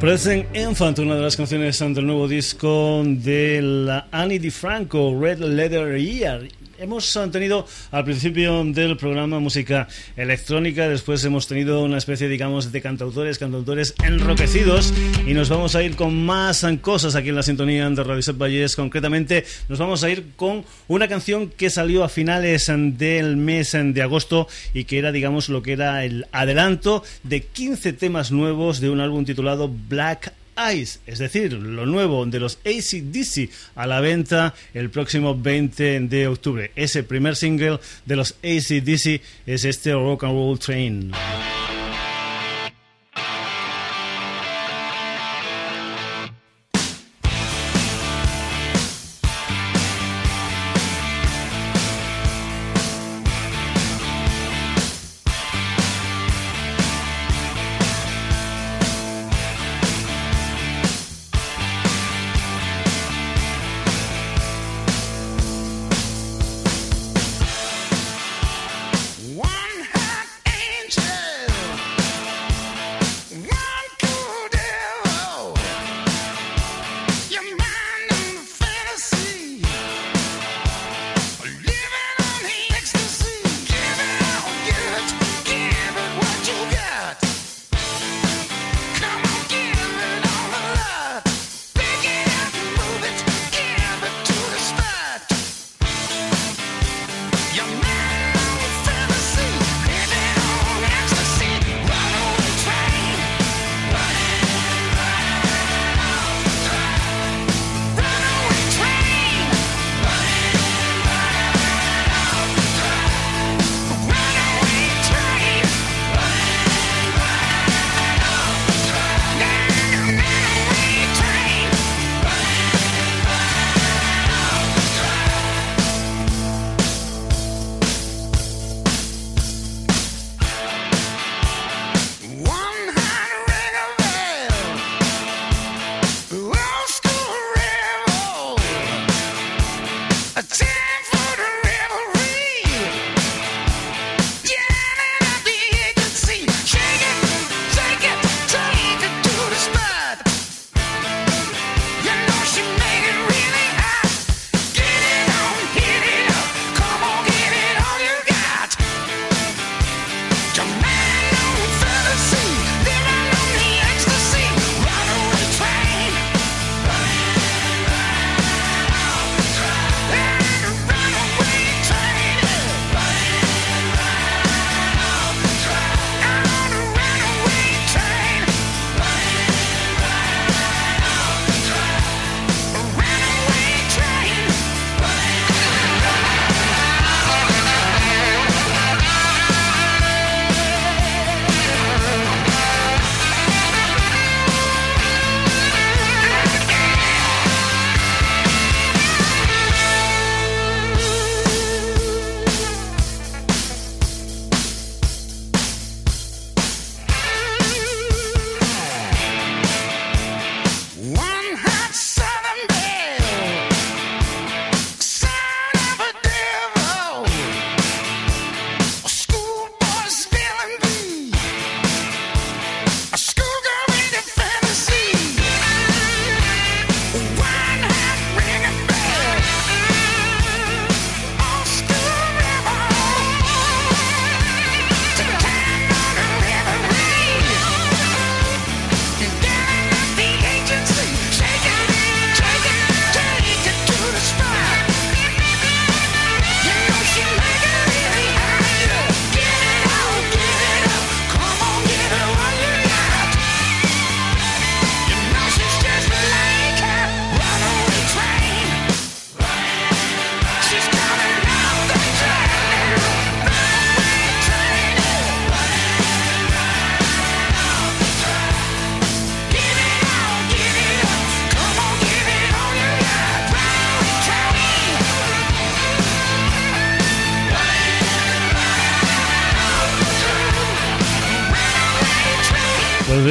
Present 0.00 0.56
Infant, 0.56 0.98
una 0.98 1.14
de 1.14 1.20
las 1.20 1.36
canciones 1.36 1.78
del 1.78 2.06
nuevo 2.06 2.26
disco 2.26 3.02
de 3.04 3.60
la 3.60 4.08
Annie 4.10 4.38
DiFranco, 4.38 5.20
Red 5.20 5.40
Leather 5.40 5.94
Year. 5.98 6.48
Hemos 6.90 7.16
tenido 7.30 7.68
al 7.92 8.02
principio 8.02 8.64
del 8.64 8.96
programa 8.96 9.38
música 9.38 9.86
electrónica, 10.16 10.88
después 10.88 11.24
hemos 11.24 11.46
tenido 11.46 11.84
una 11.84 11.98
especie, 11.98 12.28
digamos, 12.28 12.72
de 12.72 12.82
cantautores, 12.82 13.38
cantautores 13.38 13.94
enroquecidos 14.02 14.92
y 15.24 15.32
nos 15.32 15.48
vamos 15.48 15.76
a 15.76 15.84
ir 15.84 15.94
con 15.94 16.26
más 16.26 16.66
cosas 16.80 17.14
aquí 17.14 17.28
en 17.28 17.36
la 17.36 17.44
sintonía 17.44 17.88
de 17.88 18.02
Radio 18.02 18.22
Set 18.22 18.36
Valles. 18.36 18.74
Concretamente, 18.74 19.44
nos 19.68 19.78
vamos 19.78 20.02
a 20.02 20.10
ir 20.10 20.32
con 20.34 20.64
una 20.88 21.06
canción 21.06 21.48
que 21.48 21.70
salió 21.70 22.02
a 22.02 22.08
finales 22.08 22.66
del 22.74 23.36
mes 23.36 23.70
de 23.80 24.02
agosto 24.02 24.48
y 24.74 24.82
que 24.82 24.98
era, 24.98 25.12
digamos, 25.12 25.48
lo 25.48 25.62
que 25.62 25.74
era 25.74 26.04
el 26.04 26.26
adelanto 26.32 27.04
de 27.22 27.42
15 27.42 27.92
temas 27.92 28.32
nuevos 28.32 28.80
de 28.80 28.90
un 28.90 28.98
álbum 28.98 29.24
titulado 29.24 29.70
Black 29.88 30.32
es 30.68 31.18
decir, 31.18 31.54
lo 31.54 31.86
nuevo 31.86 32.26
de 32.26 32.38
los 32.38 32.58
ACDC 32.66 33.50
a 33.76 33.86
la 33.86 34.00
venta 34.00 34.54
el 34.74 34.90
próximo 34.90 35.34
20 35.34 36.00
de 36.00 36.26
octubre. 36.26 36.70
Ese 36.76 37.02
primer 37.02 37.34
single 37.34 37.80
de 38.04 38.16
los 38.16 38.32
ACDC 38.42 39.22
es 39.46 39.64
este 39.64 39.94
Rock 39.94 40.24
and 40.24 40.34
Roll 40.34 40.58
Train. 40.58 41.12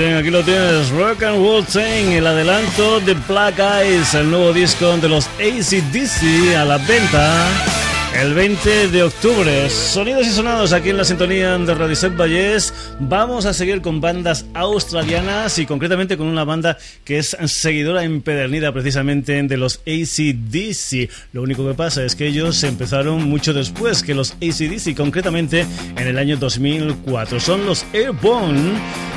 Aquí 0.07 0.29
lo 0.29 0.43
tienes, 0.43 0.89
Rock 0.91 1.23
and 1.23 1.37
Roll 1.37 1.65
Train, 1.65 2.11
el 2.11 2.25
adelanto 2.25 2.99
de 3.01 3.13
Black 3.27 3.59
Eyes, 3.59 4.13
el 4.13 4.29
nuevo 4.29 4.53
disco 4.53 4.95
de 4.97 5.09
los 5.09 5.27
ACDC 5.39 6.55
a 6.55 6.63
la 6.63 6.77
venta 6.77 7.78
el 8.21 8.33
20 8.33 8.89
de 8.89 9.03
octubre. 9.03 9.69
Sonidos 9.69 10.27
y 10.27 10.31
sonados 10.31 10.73
aquí 10.73 10.89
en 10.89 10.97
la 10.97 11.05
sintonía 11.05 11.57
de 11.57 11.73
Radio 11.73 11.95
Set 11.95 12.17
Valles. 12.17 12.73
Vamos 12.99 13.45
a 13.45 13.53
seguir 13.53 13.81
con 13.81 14.01
bandas 14.01 14.45
australianas 14.53 15.57
y 15.57 15.65
concretamente 15.65 16.17
con 16.17 16.27
una 16.27 16.43
banda 16.43 16.77
que 17.05 17.17
es 17.19 17.37
seguidora 17.45 18.03
empedernida 18.03 18.73
precisamente 18.73 19.41
de 19.41 19.57
los 19.57 19.81
ACDC. 19.87 21.09
Lo 21.31 21.43
único 21.43 21.65
que 21.65 21.73
pasa 21.75 22.03
es 22.03 22.15
que 22.15 22.27
ellos 22.27 22.61
empezaron 22.63 23.23
mucho 23.23 23.53
después 23.53 24.03
que 24.03 24.15
los 24.15 24.33
ACDC, 24.33 24.97
concretamente 24.97 25.65
en 25.95 26.07
el 26.07 26.17
año 26.17 26.35
2004. 26.35 27.39
Son 27.39 27.65
los 27.65 27.85
Airborne 27.93 28.73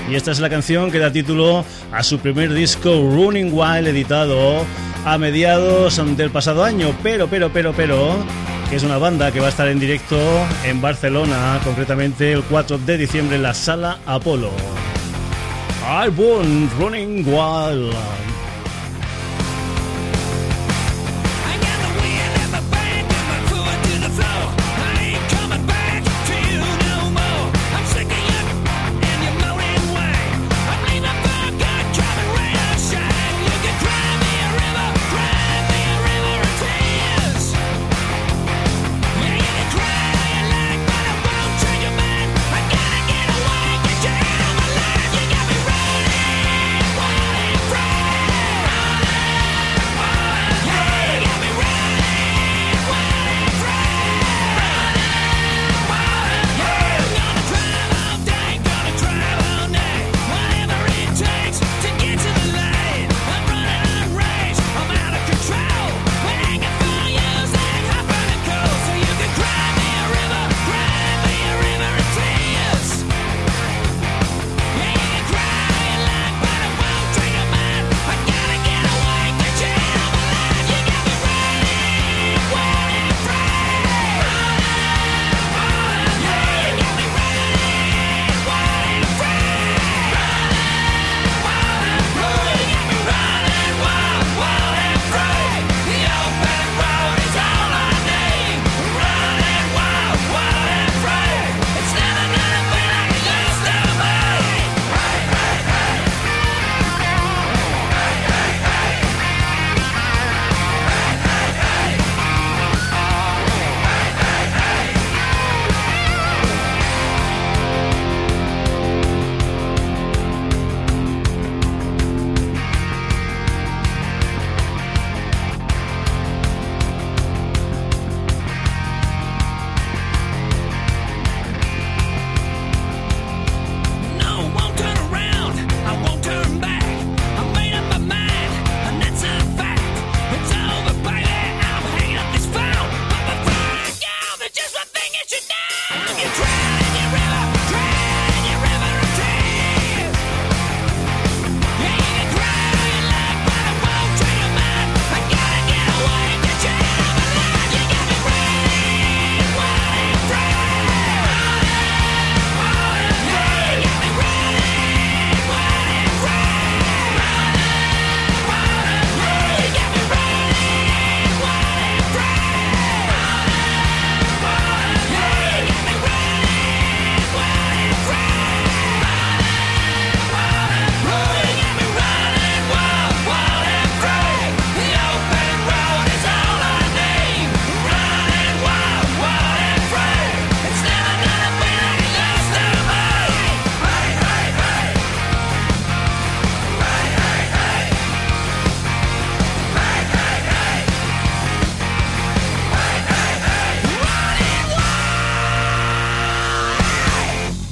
y 0.09 0.15
esta 0.15 0.31
es 0.31 0.38
la 0.38 0.49
canción 0.49 0.93
que 0.93 1.01
da 1.01 1.11
título 1.11 1.65
a 1.91 2.03
su 2.05 2.21
primer 2.21 2.55
disco 2.55 2.91
Running 2.91 3.53
Wild 3.53 3.88
editado 3.88 4.65
a 5.05 5.19
mediados 5.19 6.01
del 6.17 6.31
pasado 6.31 6.62
año, 6.62 6.97
pero, 7.03 7.27
pero, 7.27 7.53
pero, 7.53 7.73
pero, 7.73 8.25
es 8.73 8.83
una 8.85 8.97
banda 8.97 9.31
que 9.31 9.39
va 9.39 9.47
a 9.47 9.51
estar 9.51 9.69
en 9.69 9.79
directo 9.79 10.19
en 10.65 10.81
Barcelona, 10.81 11.61
concretamente 11.63 12.33
el 12.33 12.43
4 12.43 12.79
de 12.79 12.97
diciembre 12.97 13.37
en 13.37 13.43
la 13.43 13.53
Sala 13.53 13.99
Apolo. 14.07 14.51
Album 15.87 16.71
Running 16.79 17.25
Wild. 17.27 18.32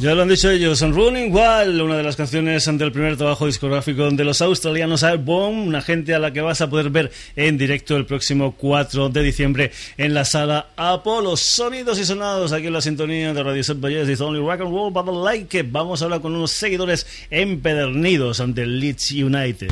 Ya 0.01 0.15
lo 0.15 0.23
han 0.23 0.29
dicho 0.29 0.51
ellos, 0.51 0.81
Running 0.81 1.31
Wild, 1.31 1.79
una 1.83 1.99
de 1.99 2.03
las 2.03 2.17
canciones 2.17 2.65
del 2.65 2.91
primer 2.91 3.19
trabajo 3.19 3.45
discográfico 3.45 4.11
de 4.11 4.25
los 4.25 4.41
australianos 4.41 5.03
Album, 5.03 5.67
una 5.67 5.83
gente 5.83 6.15
a 6.15 6.19
la 6.19 6.33
que 6.33 6.41
vas 6.41 6.63
a 6.63 6.71
poder 6.71 6.89
ver 6.89 7.13
en 7.37 7.59
directo 7.59 7.99
el 7.99 8.07
próximo 8.07 8.55
4 8.57 9.11
de 9.11 9.23
diciembre 9.23 9.73
en 9.99 10.15
la 10.15 10.25
sala 10.25 10.69
Apolo. 10.75 11.37
Sonidos 11.37 11.99
y 11.99 12.07
sonados 12.07 12.53
aquí 12.53 12.69
en 12.69 12.73
la 12.73 12.81
sintonía 12.81 13.35
de 13.35 13.43
Radio 13.43 13.63
Set 13.63 13.79
Valles, 13.79 14.09
It's 14.09 14.23
Only 14.23 14.41
Rock 14.41 14.63
and 14.63 14.73
Roll, 14.73 14.91
but 14.91 15.07
like 15.07 15.63
Vamos 15.65 16.01
a 16.01 16.07
hablar 16.07 16.23
con 16.23 16.35
unos 16.35 16.51
seguidores 16.51 17.07
empedernidos 17.31 18.41
ante 18.41 18.65
Leeds 18.67 19.13
United. 19.13 19.71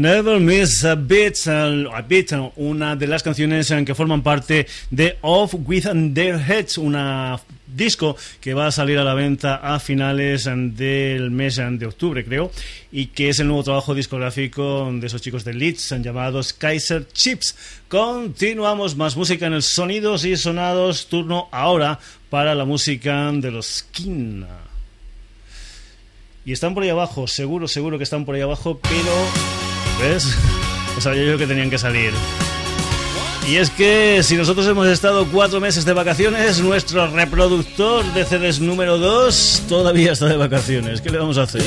Never 0.00 0.40
Miss 0.40 0.82
a 0.86 0.94
Beat, 0.94 1.36
una 2.56 2.96
de 2.96 3.06
las 3.06 3.22
canciones 3.22 3.70
que 3.84 3.94
forman 3.94 4.22
parte 4.22 4.66
de 4.90 5.18
Off 5.20 5.54
With 5.66 5.88
Their 6.14 6.36
Heads, 6.40 6.78
una 6.78 7.38
disco 7.66 8.16
que 8.40 8.54
va 8.54 8.68
a 8.68 8.72
salir 8.72 8.98
a 8.98 9.04
la 9.04 9.12
venta 9.12 9.56
a 9.56 9.78
finales 9.78 10.44
del 10.46 11.30
mes 11.30 11.56
de 11.56 11.84
octubre, 11.84 12.24
creo, 12.24 12.50
y 12.90 13.08
que 13.08 13.28
es 13.28 13.40
el 13.40 13.48
nuevo 13.48 13.62
trabajo 13.62 13.94
discográfico 13.94 14.90
de 14.90 15.06
esos 15.06 15.20
chicos 15.20 15.44
de 15.44 15.52
Leeds 15.52 15.90
llamados 16.00 16.54
Kaiser 16.54 17.06
Chips. 17.12 17.54
Continuamos 17.88 18.96
más 18.96 19.18
música 19.18 19.48
en 19.48 19.52
el 19.52 19.62
Sonidos 19.62 20.24
y 20.24 20.34
Sonados, 20.38 21.08
turno 21.08 21.48
ahora 21.52 22.00
para 22.30 22.54
la 22.54 22.64
música 22.64 23.30
de 23.32 23.50
los 23.50 23.66
Skin. 23.66 24.46
Y 26.46 26.52
están 26.52 26.72
por 26.72 26.84
ahí 26.84 26.88
abajo, 26.88 27.26
seguro, 27.26 27.68
seguro 27.68 27.98
que 27.98 28.04
están 28.04 28.24
por 28.24 28.34
ahí 28.34 28.40
abajo, 28.40 28.80
pero 28.82 29.69
¿Ves? 30.00 30.36
Pues 30.92 31.04
sabía 31.04 31.24
yo 31.24 31.38
que 31.38 31.46
tenían 31.46 31.70
que 31.70 31.78
salir. 31.78 32.12
Y 33.48 33.56
es 33.56 33.70
que 33.70 34.22
si 34.22 34.36
nosotros 34.36 34.66
hemos 34.68 34.86
estado 34.86 35.26
cuatro 35.26 35.60
meses 35.60 35.84
de 35.84 35.92
vacaciones, 35.92 36.60
nuestro 36.60 37.08
reproductor 37.08 38.04
de 38.12 38.24
CDs 38.24 38.60
número 38.60 38.98
2 38.98 39.64
todavía 39.68 40.12
está 40.12 40.26
de 40.26 40.36
vacaciones. 40.36 41.00
¿Qué 41.00 41.10
le 41.10 41.18
vamos 41.18 41.38
a 41.38 41.42
hacer? 41.42 41.62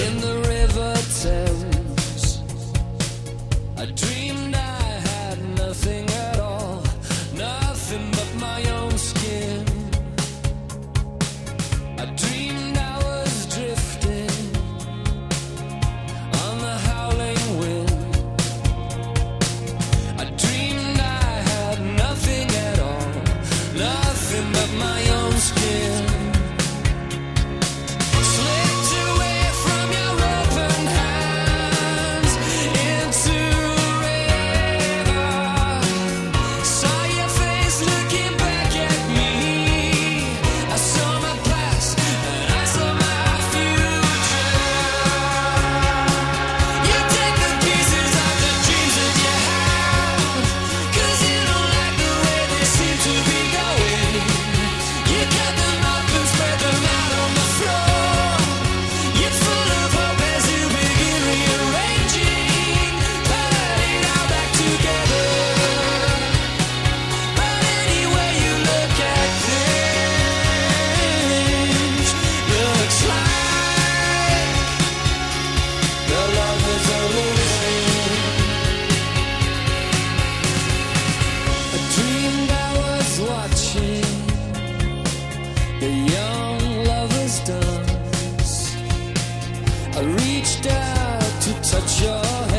such 91.74 92.04
a 92.04 92.53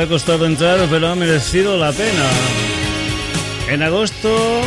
ha 0.00 0.06
costado 0.06 0.46
entrar, 0.46 0.78
pero 0.90 1.08
ha 1.08 1.14
merecido 1.14 1.76
la 1.76 1.92
pena. 1.92 2.24
En 3.68 3.82
agosto 3.82 4.62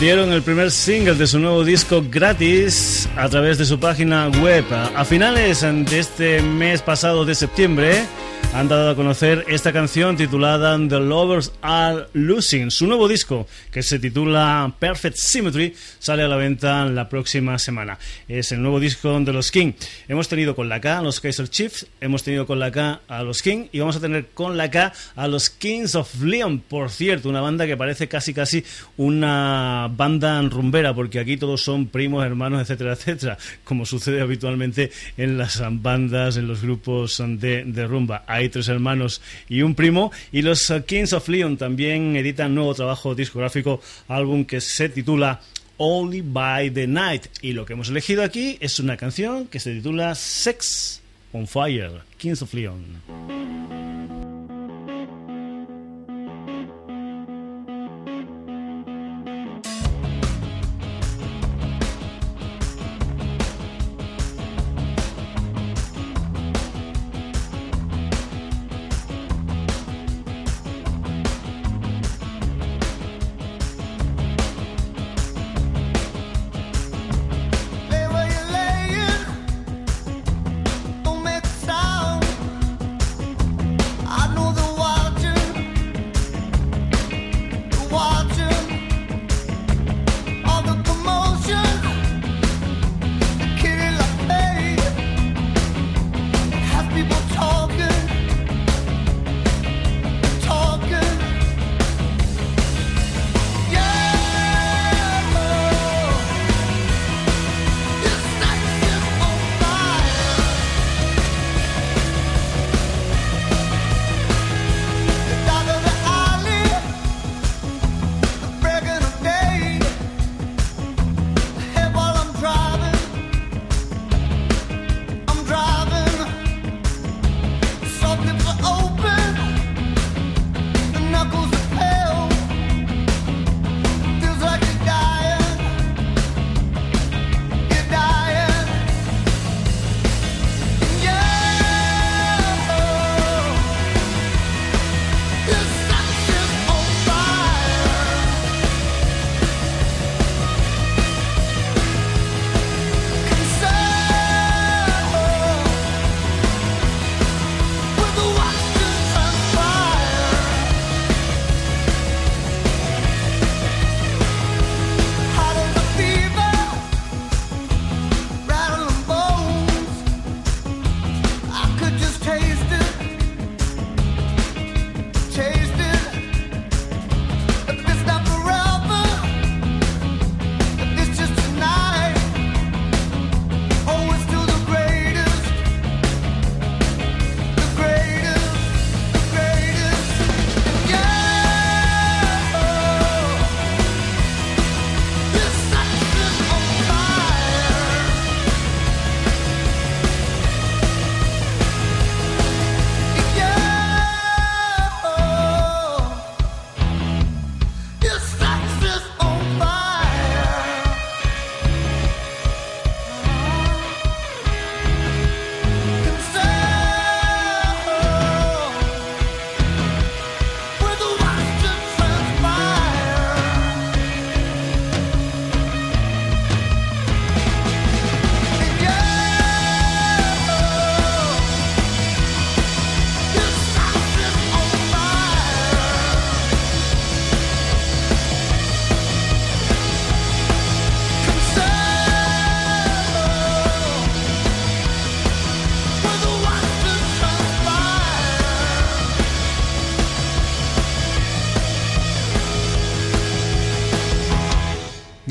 dieron 0.00 0.32
el 0.32 0.42
primer 0.42 0.70
single 0.70 1.14
de 1.14 1.26
su 1.26 1.38
nuevo 1.38 1.64
disco 1.64 2.02
gratis 2.08 3.08
a 3.16 3.28
través 3.28 3.58
de 3.58 3.66
su 3.66 3.78
página 3.78 4.28
web. 4.42 4.64
A 4.94 5.04
finales 5.04 5.60
de 5.60 5.98
este 5.98 6.40
mes 6.40 6.80
pasado 6.82 7.24
de 7.24 7.34
septiembre, 7.34 8.04
han 8.54 8.68
dado 8.68 8.90
a 8.90 8.94
conocer 8.94 9.46
esta 9.48 9.72
canción 9.72 10.14
titulada 10.14 10.76
The 10.76 11.00
Lovers 11.00 11.52
Are 11.62 12.04
Losing. 12.12 12.70
Su 12.70 12.86
nuevo 12.86 13.08
disco, 13.08 13.46
que 13.70 13.82
se 13.82 13.98
titula 13.98 14.74
Perfect 14.78 15.16
Symmetry, 15.16 15.74
sale 15.98 16.22
a 16.22 16.28
la 16.28 16.36
venta 16.36 16.84
la 16.84 17.08
próxima 17.08 17.58
semana. 17.58 17.98
Es 18.28 18.52
el 18.52 18.60
nuevo 18.60 18.78
disco 18.78 19.18
de 19.20 19.32
los 19.32 19.50
King. 19.50 19.72
Hemos 20.06 20.28
tenido 20.28 20.54
con 20.54 20.68
la 20.68 20.82
K 20.82 20.98
a 20.98 21.02
los 21.02 21.20
Kaiser 21.20 21.48
Chiefs, 21.48 21.86
hemos 22.02 22.24
tenido 22.24 22.46
con 22.46 22.58
la 22.58 22.70
K 22.70 23.00
a 23.08 23.22
los 23.22 23.40
King 23.40 23.68
y 23.72 23.78
vamos 23.78 23.96
a 23.96 24.00
tener 24.00 24.26
con 24.34 24.58
la 24.58 24.70
K 24.70 24.92
a 25.16 25.28
los 25.28 25.48
Kings 25.48 25.94
of 25.94 26.22
Leon. 26.22 26.58
Por 26.60 26.90
cierto, 26.90 27.30
una 27.30 27.40
banda 27.40 27.66
que 27.66 27.78
parece 27.78 28.06
casi 28.06 28.34
casi 28.34 28.64
una 28.98 29.88
banda 29.90 30.42
rumbera, 30.42 30.94
porque 30.94 31.20
aquí 31.20 31.38
todos 31.38 31.62
son 31.62 31.86
primos, 31.86 32.22
hermanos, 32.26 32.60
etcétera, 32.60 32.92
etcétera, 32.92 33.38
como 33.64 33.86
sucede 33.86 34.20
habitualmente 34.20 34.92
en 35.16 35.38
las 35.38 35.62
bandas, 35.80 36.36
en 36.36 36.46
los 36.46 36.60
grupos 36.60 37.22
de, 37.26 37.64
de 37.64 37.86
rumba 37.86 38.24
tres 38.48 38.68
hermanos 38.68 39.20
y 39.48 39.62
un 39.62 39.74
primo. 39.74 40.12
Y 40.30 40.42
los 40.42 40.70
uh, 40.70 40.82
Kings 40.84 41.12
of 41.12 41.28
Leon 41.28 41.56
también 41.56 42.16
editan 42.16 42.54
nuevo 42.54 42.74
trabajo 42.74 43.14
discográfico, 43.14 43.80
álbum 44.08 44.44
que 44.44 44.60
se 44.60 44.88
titula 44.88 45.40
Only 45.76 46.20
by 46.22 46.70
the 46.70 46.86
Night. 46.86 47.26
Y 47.40 47.52
lo 47.52 47.66
que 47.66 47.72
hemos 47.74 47.88
elegido 47.88 48.22
aquí 48.22 48.58
es 48.60 48.78
una 48.78 48.96
canción 48.96 49.46
que 49.46 49.60
se 49.60 49.72
titula 49.72 50.14
Sex 50.14 51.00
on 51.32 51.46
Fire, 51.46 52.02
Kings 52.18 52.42
of 52.42 52.52
Leon. 52.54 54.31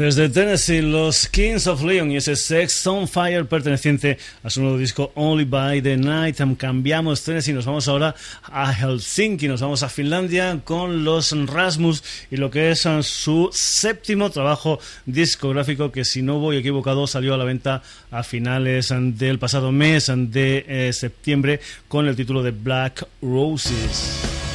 Desde 0.01 0.29
Tennessee, 0.29 0.81
los 0.81 1.27
Kings 1.27 1.67
of 1.67 1.83
Leon 1.83 2.09
y 2.09 2.17
ese 2.17 2.35
Sex 2.35 2.87
on 2.87 3.07
Fire 3.07 3.45
perteneciente 3.45 4.17
a 4.41 4.49
su 4.49 4.59
nuevo 4.59 4.79
disco 4.79 5.11
Only 5.13 5.45
by 5.45 5.79
the 5.83 5.95
Night. 5.95 6.37
Cambiamos 6.57 7.23
Tennessee, 7.23 7.53
nos 7.53 7.67
vamos 7.67 7.87
ahora 7.87 8.15
a 8.41 8.73
Helsinki, 8.73 9.47
nos 9.47 9.61
vamos 9.61 9.83
a 9.83 9.89
Finlandia 9.89 10.59
con 10.63 11.03
los 11.03 11.31
Rasmus 11.45 12.03
y 12.31 12.37
lo 12.37 12.49
que 12.49 12.71
es 12.71 12.87
su 13.03 13.51
séptimo 13.53 14.31
trabajo 14.31 14.79
discográfico 15.05 15.91
que 15.91 16.03
si 16.03 16.23
no 16.23 16.39
voy 16.39 16.57
equivocado 16.57 17.05
salió 17.05 17.35
a 17.35 17.37
la 17.37 17.45
venta 17.45 17.83
a 18.09 18.23
finales 18.23 18.91
del 18.91 19.37
pasado 19.37 19.71
mes 19.71 20.11
de 20.15 20.65
eh, 20.67 20.93
septiembre 20.93 21.59
con 21.87 22.07
el 22.07 22.15
título 22.15 22.41
de 22.41 22.49
Black 22.49 23.07
Roses. 23.21 24.50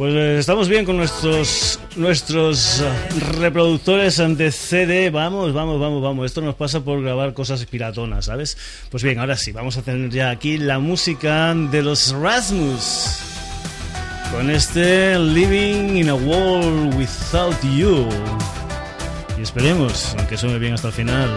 Pues 0.00 0.14
eh, 0.14 0.38
estamos 0.38 0.66
bien 0.66 0.86
con 0.86 0.96
nuestros 0.96 1.78
nuestros 1.94 2.80
eh, 2.80 3.20
reproductores 3.38 4.18
ante 4.18 4.50
CD. 4.50 5.10
Vamos, 5.10 5.52
vamos, 5.52 5.78
vamos, 5.78 6.02
vamos. 6.02 6.24
Esto 6.24 6.40
nos 6.40 6.54
pasa 6.54 6.80
por 6.80 7.02
grabar 7.02 7.34
cosas 7.34 7.62
piratonas, 7.66 8.24
¿sabes? 8.24 8.56
Pues 8.90 9.02
bien, 9.02 9.18
ahora 9.18 9.36
sí, 9.36 9.52
vamos 9.52 9.76
a 9.76 9.82
tener 9.82 10.08
ya 10.08 10.30
aquí 10.30 10.56
la 10.56 10.78
música 10.78 11.54
de 11.54 11.82
los 11.82 12.14
Rasmus. 12.14 13.18
Con 14.32 14.48
este 14.48 15.18
Living 15.18 15.98
in 15.98 16.08
a 16.08 16.14
World 16.14 16.94
Without 16.94 17.62
You. 17.62 18.08
Y 19.38 19.42
esperemos, 19.42 20.14
aunque 20.16 20.38
suene 20.38 20.58
bien 20.58 20.72
hasta 20.72 20.88
el 20.88 20.94
final. 20.94 21.28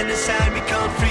inside 0.00 0.08
me 0.08 0.14
sound 0.14 0.54
becomes 0.54 0.98
free. 0.98 1.09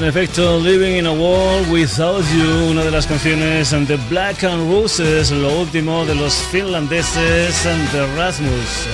En 0.00 0.06
efecto, 0.06 0.58
Living 0.58 0.96
in 0.96 1.06
a 1.06 1.12
World 1.12 1.70
Without 1.70 2.24
You, 2.34 2.70
una 2.70 2.82
de 2.82 2.90
las 2.90 3.06
canciones 3.06 3.70
de 3.70 3.98
Black 4.08 4.44
and 4.44 4.72
Roses, 4.72 5.30
lo 5.30 5.60
último 5.60 6.06
de 6.06 6.14
los 6.14 6.32
finlandeses 6.50 7.64
de 7.92 8.16
Rasmus. 8.16 8.86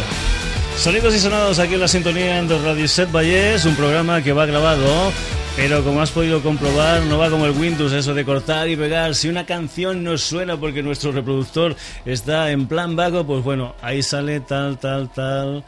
Sonidos 0.77 1.15
y 1.15 1.21
sonados 1.21 1.61
aquí 1.61 1.75
en 1.75 1.81
la 1.81 1.87
sintonía 1.87 2.43
de 2.43 2.59
Radio 2.59 2.89
Set 2.89 3.13
Valles, 3.13 3.65
un 3.67 3.77
programa 3.77 4.21
que 4.21 4.33
va 4.33 4.47
grabado, 4.47 5.13
pero 5.55 5.85
como 5.85 6.03
has 6.03 6.11
podido 6.11 6.43
comprobar, 6.43 7.03
no 7.03 7.19
va 7.19 7.31
como 7.31 7.47
el 7.47 7.53
Windows, 7.53 7.93
eso 7.93 8.13
de 8.13 8.25
cortar 8.25 8.69
y 8.69 8.75
pegar. 8.75 9.15
Si 9.15 9.29
una 9.29 9.47
canción 9.47 10.03
no 10.03 10.19
suena 10.19 10.57
porque 10.57 10.83
nuestro 10.83 11.13
reproductor 11.13 11.77
está 12.05 12.51
en 12.51 12.67
plan 12.67 12.97
vago, 12.97 13.25
pues 13.25 13.45
bueno, 13.45 13.77
ahí 13.81 14.03
sale 14.03 14.41
tal, 14.41 14.77
tal, 14.79 15.09
tal. 15.13 15.65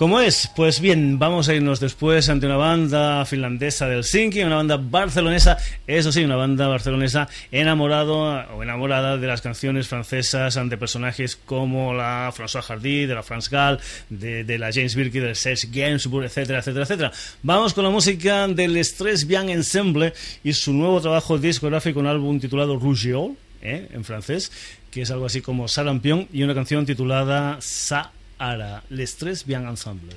¿Cómo 0.00 0.18
es? 0.18 0.50
Pues 0.56 0.80
bien, 0.80 1.18
vamos 1.18 1.50
a 1.50 1.54
irnos 1.54 1.78
después 1.78 2.30
ante 2.30 2.46
una 2.46 2.56
banda 2.56 3.26
finlandesa 3.26 3.86
del 3.86 3.98
Helsinki, 3.98 4.40
una 4.40 4.56
banda 4.56 4.78
barcelonesa, 4.78 5.58
eso 5.86 6.10
sí, 6.10 6.24
una 6.24 6.36
banda 6.36 6.68
barcelonesa 6.68 7.28
enamorado 7.52 8.18
o 8.18 8.62
enamorada 8.62 9.18
de 9.18 9.26
las 9.26 9.42
canciones 9.42 9.88
francesas 9.88 10.56
ante 10.56 10.78
personajes 10.78 11.36
como 11.36 11.92
la 11.92 12.32
François 12.34 12.62
Hardy, 12.62 13.04
de 13.04 13.14
la 13.14 13.22
France 13.22 13.50
Gall, 13.52 13.78
de, 14.08 14.58
la 14.58 14.72
James 14.72 14.94
Birkin, 14.94 15.20
del 15.20 15.36
Serge 15.36 15.68
Gainsbourg, 15.70 16.24
etcétera, 16.24 16.60
etcétera, 16.60 16.84
etcétera. 16.84 17.12
Vamos 17.42 17.74
con 17.74 17.84
la 17.84 17.90
música 17.90 18.48
del 18.48 18.82
Stress 18.82 19.26
Bien 19.26 19.50
Ensemble 19.50 20.14
y 20.42 20.54
su 20.54 20.72
nuevo 20.72 20.98
trabajo 21.02 21.36
discográfico, 21.36 22.00
un 22.00 22.06
álbum 22.06 22.40
titulado 22.40 22.78
Rougeol, 22.78 23.36
¿eh? 23.60 23.86
en 23.92 24.02
francés, 24.04 24.50
que 24.90 25.02
es 25.02 25.10
algo 25.10 25.26
así 25.26 25.42
como 25.42 25.68
Salampion, 25.68 26.26
y 26.32 26.42
una 26.42 26.54
canción 26.54 26.86
titulada 26.86 27.58
Sa 27.60 28.12
ara 28.40 28.82
l'estrès 28.90 29.44
bien 29.46 29.68
ensemble. 29.68 30.16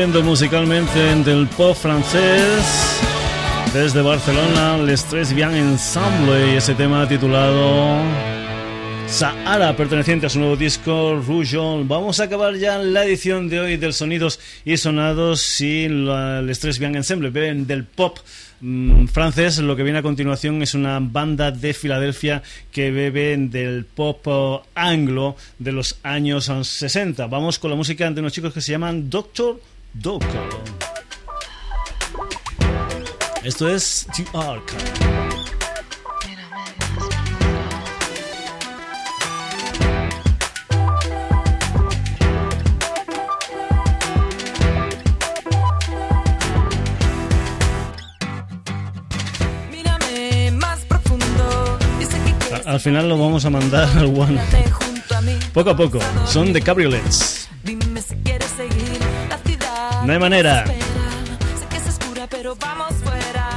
Bebiendo 0.00 0.22
musicalmente 0.22 0.98
del 1.16 1.46
pop 1.46 1.76
francés. 1.76 2.64
Desde 3.74 4.00
Barcelona, 4.00 4.78
Les 4.78 5.04
Tres 5.04 5.34
Bien 5.34 5.54
Ensemble 5.54 6.54
y 6.54 6.56
ese 6.56 6.74
tema 6.74 7.06
titulado 7.06 7.98
Sahara, 9.06 9.76
perteneciente 9.76 10.24
a 10.24 10.30
su 10.30 10.38
nuevo 10.38 10.56
disco 10.56 11.20
Rougeon. 11.20 11.86
Vamos 11.86 12.18
a 12.18 12.24
acabar 12.24 12.54
ya 12.56 12.78
la 12.78 13.04
edición 13.04 13.50
de 13.50 13.60
hoy 13.60 13.76
del 13.76 13.92
Sonidos 13.92 14.40
y 14.64 14.78
Sonados 14.78 15.60
y 15.60 15.86
Les 15.90 16.58
Tres 16.60 16.78
Bien 16.78 16.96
Ensemble, 16.96 17.30
del 17.30 17.84
pop 17.84 18.20
mm, 18.62 19.04
francés. 19.08 19.58
Lo 19.58 19.76
que 19.76 19.82
viene 19.82 19.98
a 19.98 20.02
continuación 20.02 20.62
es 20.62 20.72
una 20.72 20.98
banda 20.98 21.50
de 21.50 21.74
Filadelfia 21.74 22.42
que 22.72 22.90
bebe 22.90 23.36
del 23.36 23.84
pop 23.84 24.26
oh, 24.28 24.62
anglo 24.74 25.36
de 25.58 25.72
los 25.72 25.98
años 26.04 26.46
60. 26.46 27.26
Vamos 27.26 27.58
con 27.58 27.68
la 27.68 27.76
música 27.76 28.10
de 28.10 28.18
unos 28.18 28.32
chicos 28.32 28.54
que 28.54 28.62
se 28.62 28.72
llaman 28.72 29.10
Doctor 29.10 29.60
Doco. 29.94 30.26
Esto 33.42 33.68
es 33.68 34.06
The 34.14 34.24
Ark. 34.36 34.72
Al 52.66 52.78
final 52.78 53.08
lo 53.08 53.18
vamos 53.18 53.44
a 53.44 53.50
mandar 53.50 53.88
al 53.98 54.06
One. 54.06 54.40
Poco 55.52 55.70
a 55.70 55.76
poco. 55.76 55.98
Son 56.24 56.52
de 56.52 56.62
cabriolets. 56.62 57.48
No 60.04 60.12
hay 60.12 60.18
manera. 60.18 60.64
Sé 60.66 61.66
que 61.68 61.76
es 61.76 61.86
oscura, 61.88 62.26
pero 62.28 62.56
vamos 62.56 62.94
fuera. 63.04 63.48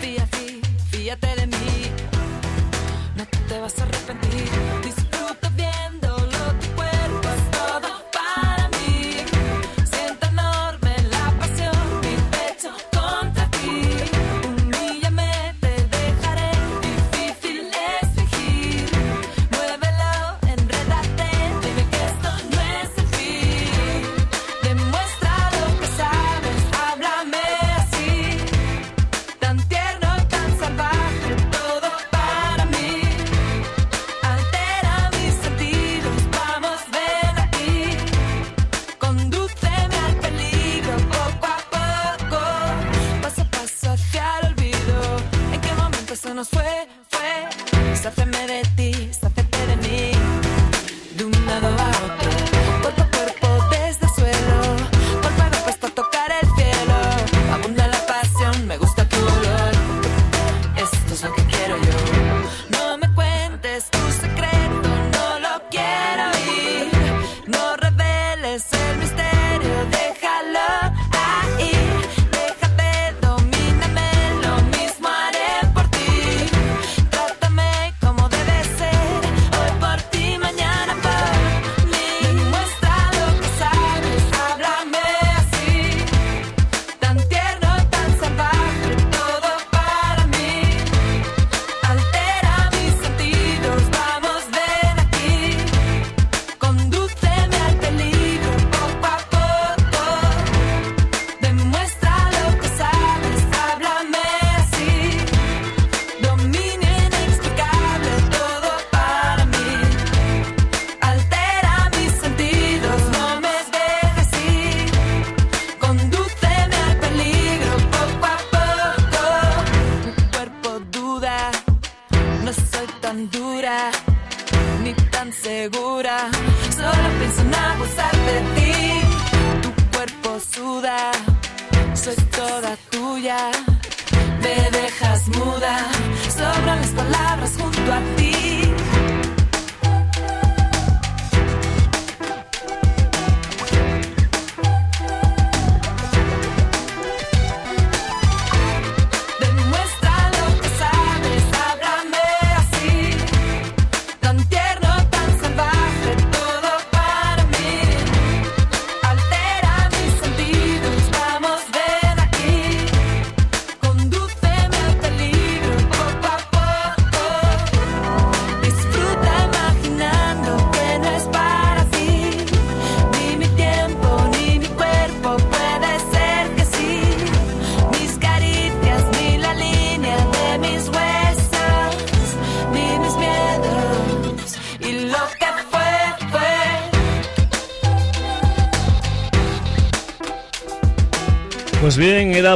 Fíjate, 0.00 0.60
fíjate 0.90 1.26
de 1.36 1.46
mí. 1.46 1.90
No 3.16 3.24
te 3.48 3.60
vas 3.60 3.78
a 3.78 3.84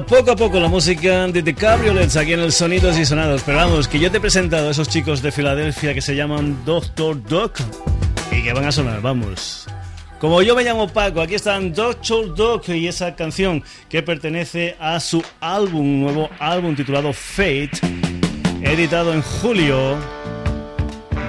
poco 0.05 0.33
a 0.33 0.37
poco 0.37 0.59
la 0.61 0.69
música 0.69 1.27
de 1.29 1.43
The 1.43 1.55
Cabriolets 1.55 2.17
aquí 2.17 2.33
en 2.33 2.41
el 2.41 2.53
Sonidos 2.53 2.99
y 2.99 3.07
Sonados. 3.07 3.43
Pero 3.47 3.59
vamos, 3.59 3.89
que 3.89 3.99
yo 3.99 4.11
te 4.11 4.19
he 4.19 4.21
presentado 4.21 4.69
a 4.69 4.71
esos 4.71 4.89
chicos 4.89 5.23
de 5.23 5.33
Filadelfia 5.33 5.95
que 5.95 6.03
se 6.03 6.15
llaman 6.15 6.65
Doctor 6.65 7.23
Doc 7.23 7.59
y 8.31 8.43
que 8.43 8.53
van 8.53 8.65
a 8.65 8.73
sonar, 8.73 9.01
vamos. 9.01 9.67
Como 10.19 10.43
yo 10.43 10.57
me 10.57 10.65
llamo 10.65 10.89
Paco, 10.89 11.21
aquí 11.21 11.35
están 11.35 11.73
Doctor 11.73 12.35
Doc 12.35 12.69
y 12.69 12.89
esa 12.89 13.15
canción 13.15 13.63
que 13.89 14.03
pertenece 14.03 14.77
a 14.81 14.99
su 14.99 15.23
álbum, 15.41 16.01
nuevo 16.01 16.29
álbum 16.39 16.75
titulado 16.75 17.13
Fate, 17.13 17.79
editado 18.63 19.13
en 19.13 19.23
julio 19.23 19.97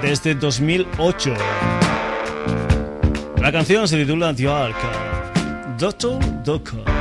desde 0.01 0.36
2008. 0.36 1.34
La 3.41 3.51
canción 3.51 3.88
se 3.88 3.97
titula 3.97 4.34
The 4.34 4.47
Ark. 4.47 4.78
Doctor 5.78 6.20
Doc. 6.43 6.97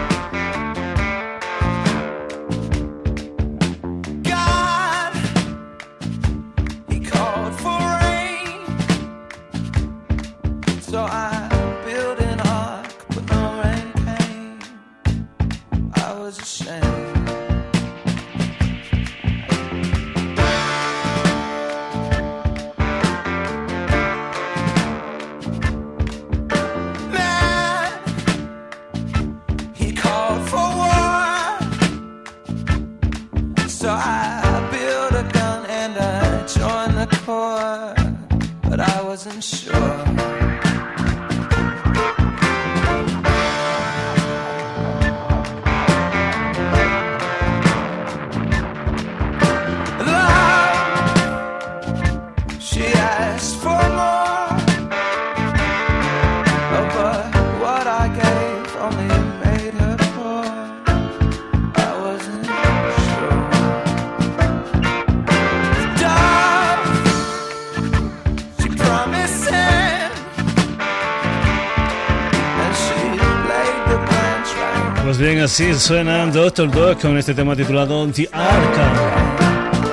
Así 75.56 75.72
suena 75.74 76.26
Doctor 76.26 76.70
Dog 76.70 77.00
con 77.00 77.16
este 77.16 77.32
tema 77.32 77.56
titulado 77.56 78.06
The. 78.08 78.28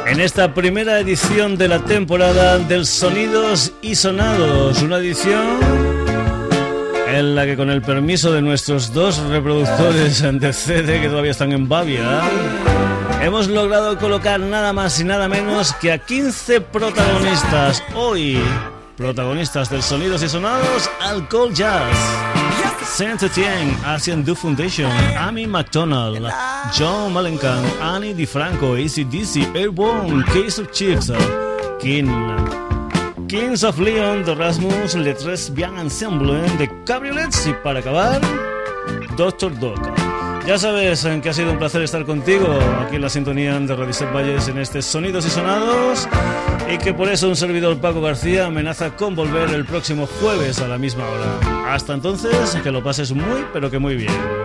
En 0.08 0.20
esta 0.20 0.54
primera 0.54 1.00
edición 1.00 1.56
de 1.56 1.70
la 1.70 1.80
temporada 1.80 2.60
del 2.60 2.86
Sonidos 2.86 3.72
y 3.82 3.96
Sonados, 3.96 4.82
una 4.82 4.98
edición 4.98 5.62
en 7.08 7.34
la 7.34 7.46
que 7.46 7.56
con 7.56 7.70
el 7.70 7.82
permiso 7.82 8.34
de 8.34 8.42
nuestros 8.42 8.94
dos 8.94 9.20
reproductores 9.30 10.22
de 10.22 10.52
CD 10.52 11.00
que 11.00 11.08
todavía 11.08 11.32
están 11.32 11.54
en 11.54 11.70
Bavia, 11.70 12.20
hemos 13.22 13.48
logrado 13.48 13.98
colocar 13.98 14.42
nada 14.42 14.74
más 14.74 15.00
y 15.00 15.06
nada 15.06 15.30
menos 15.30 15.72
que 15.76 15.94
a 15.94 15.98
15 15.98 16.60
protagonistas 16.60 17.82
hoy, 17.96 18.38
protagonistas 18.98 19.70
del 19.70 19.82
Sonidos 19.82 20.24
y 20.24 20.28
Sonados, 20.28 20.90
Alcohol 21.00 21.54
Jazz. 21.54 22.43
Saint 22.94 23.24
Etienne, 23.24 23.76
Asian 23.84 24.24
Do 24.24 24.36
Foundation, 24.36 24.92
Amy 25.18 25.48
McDonald, 25.48 26.30
John 26.78 27.12
Mellencamp, 27.12 27.66
Annie 27.82 28.14
DiFranco, 28.14 28.76
ACDC, 28.76 29.56
Airborne, 29.56 30.24
Case 30.26 30.62
of 30.62 30.72
Chiefs, 30.72 31.12
King, 31.80 32.08
Kings 33.28 33.64
of 33.64 33.80
Leon, 33.80 34.24
The 34.26 34.36
Rasmus, 34.36 34.94
Le 34.94 35.16
Tres 35.16 35.52
Bien 35.52 35.76
Ensemble, 35.80 36.40
The 36.60 36.70
Cabriolets 36.86 37.48
y 37.48 37.54
para 37.64 37.80
acabar, 37.80 38.22
Doctor 39.18 39.60
Doc. 39.60 39.80
Ya 40.46 40.60
sabes 40.60 41.04
que 41.24 41.30
ha 41.30 41.34
sido 41.34 41.52
un 41.52 41.58
placer 41.58 41.82
estar 41.82 42.06
contigo 42.06 42.46
aquí 42.86 42.98
en 42.98 43.02
la 43.02 43.10
sintonía 43.10 43.60
de 43.60 43.76
Radicet 43.76 44.14
Valles 44.14 44.50
en 44.50 44.60
este 44.60 44.84
Sonidos 44.84 45.26
y 45.26 45.32
Sonados 45.32 46.08
y 46.74 46.78
que 46.80 46.94
por 46.94 47.08
eso 47.10 47.28
un 47.28 47.36
servidor 47.36 47.78
Paco 47.80 48.02
García 48.02 48.48
amenaza 48.48 48.96
con 48.96 49.16
volver 49.16 49.50
el 49.52 49.66
próximo 49.66 50.08
jueves 50.08 50.60
a 50.60 50.68
la 50.68 50.78
misma 50.78 51.08
hora. 51.08 51.74
Hasta 51.74 51.94
entonces, 51.94 52.58
que 52.64 52.72
lo 52.72 52.84
pases 52.84 53.12
muy 53.12 53.46
pero 53.54 53.70
que 53.70 53.78
muy 53.78 53.96
bien. 53.96 54.43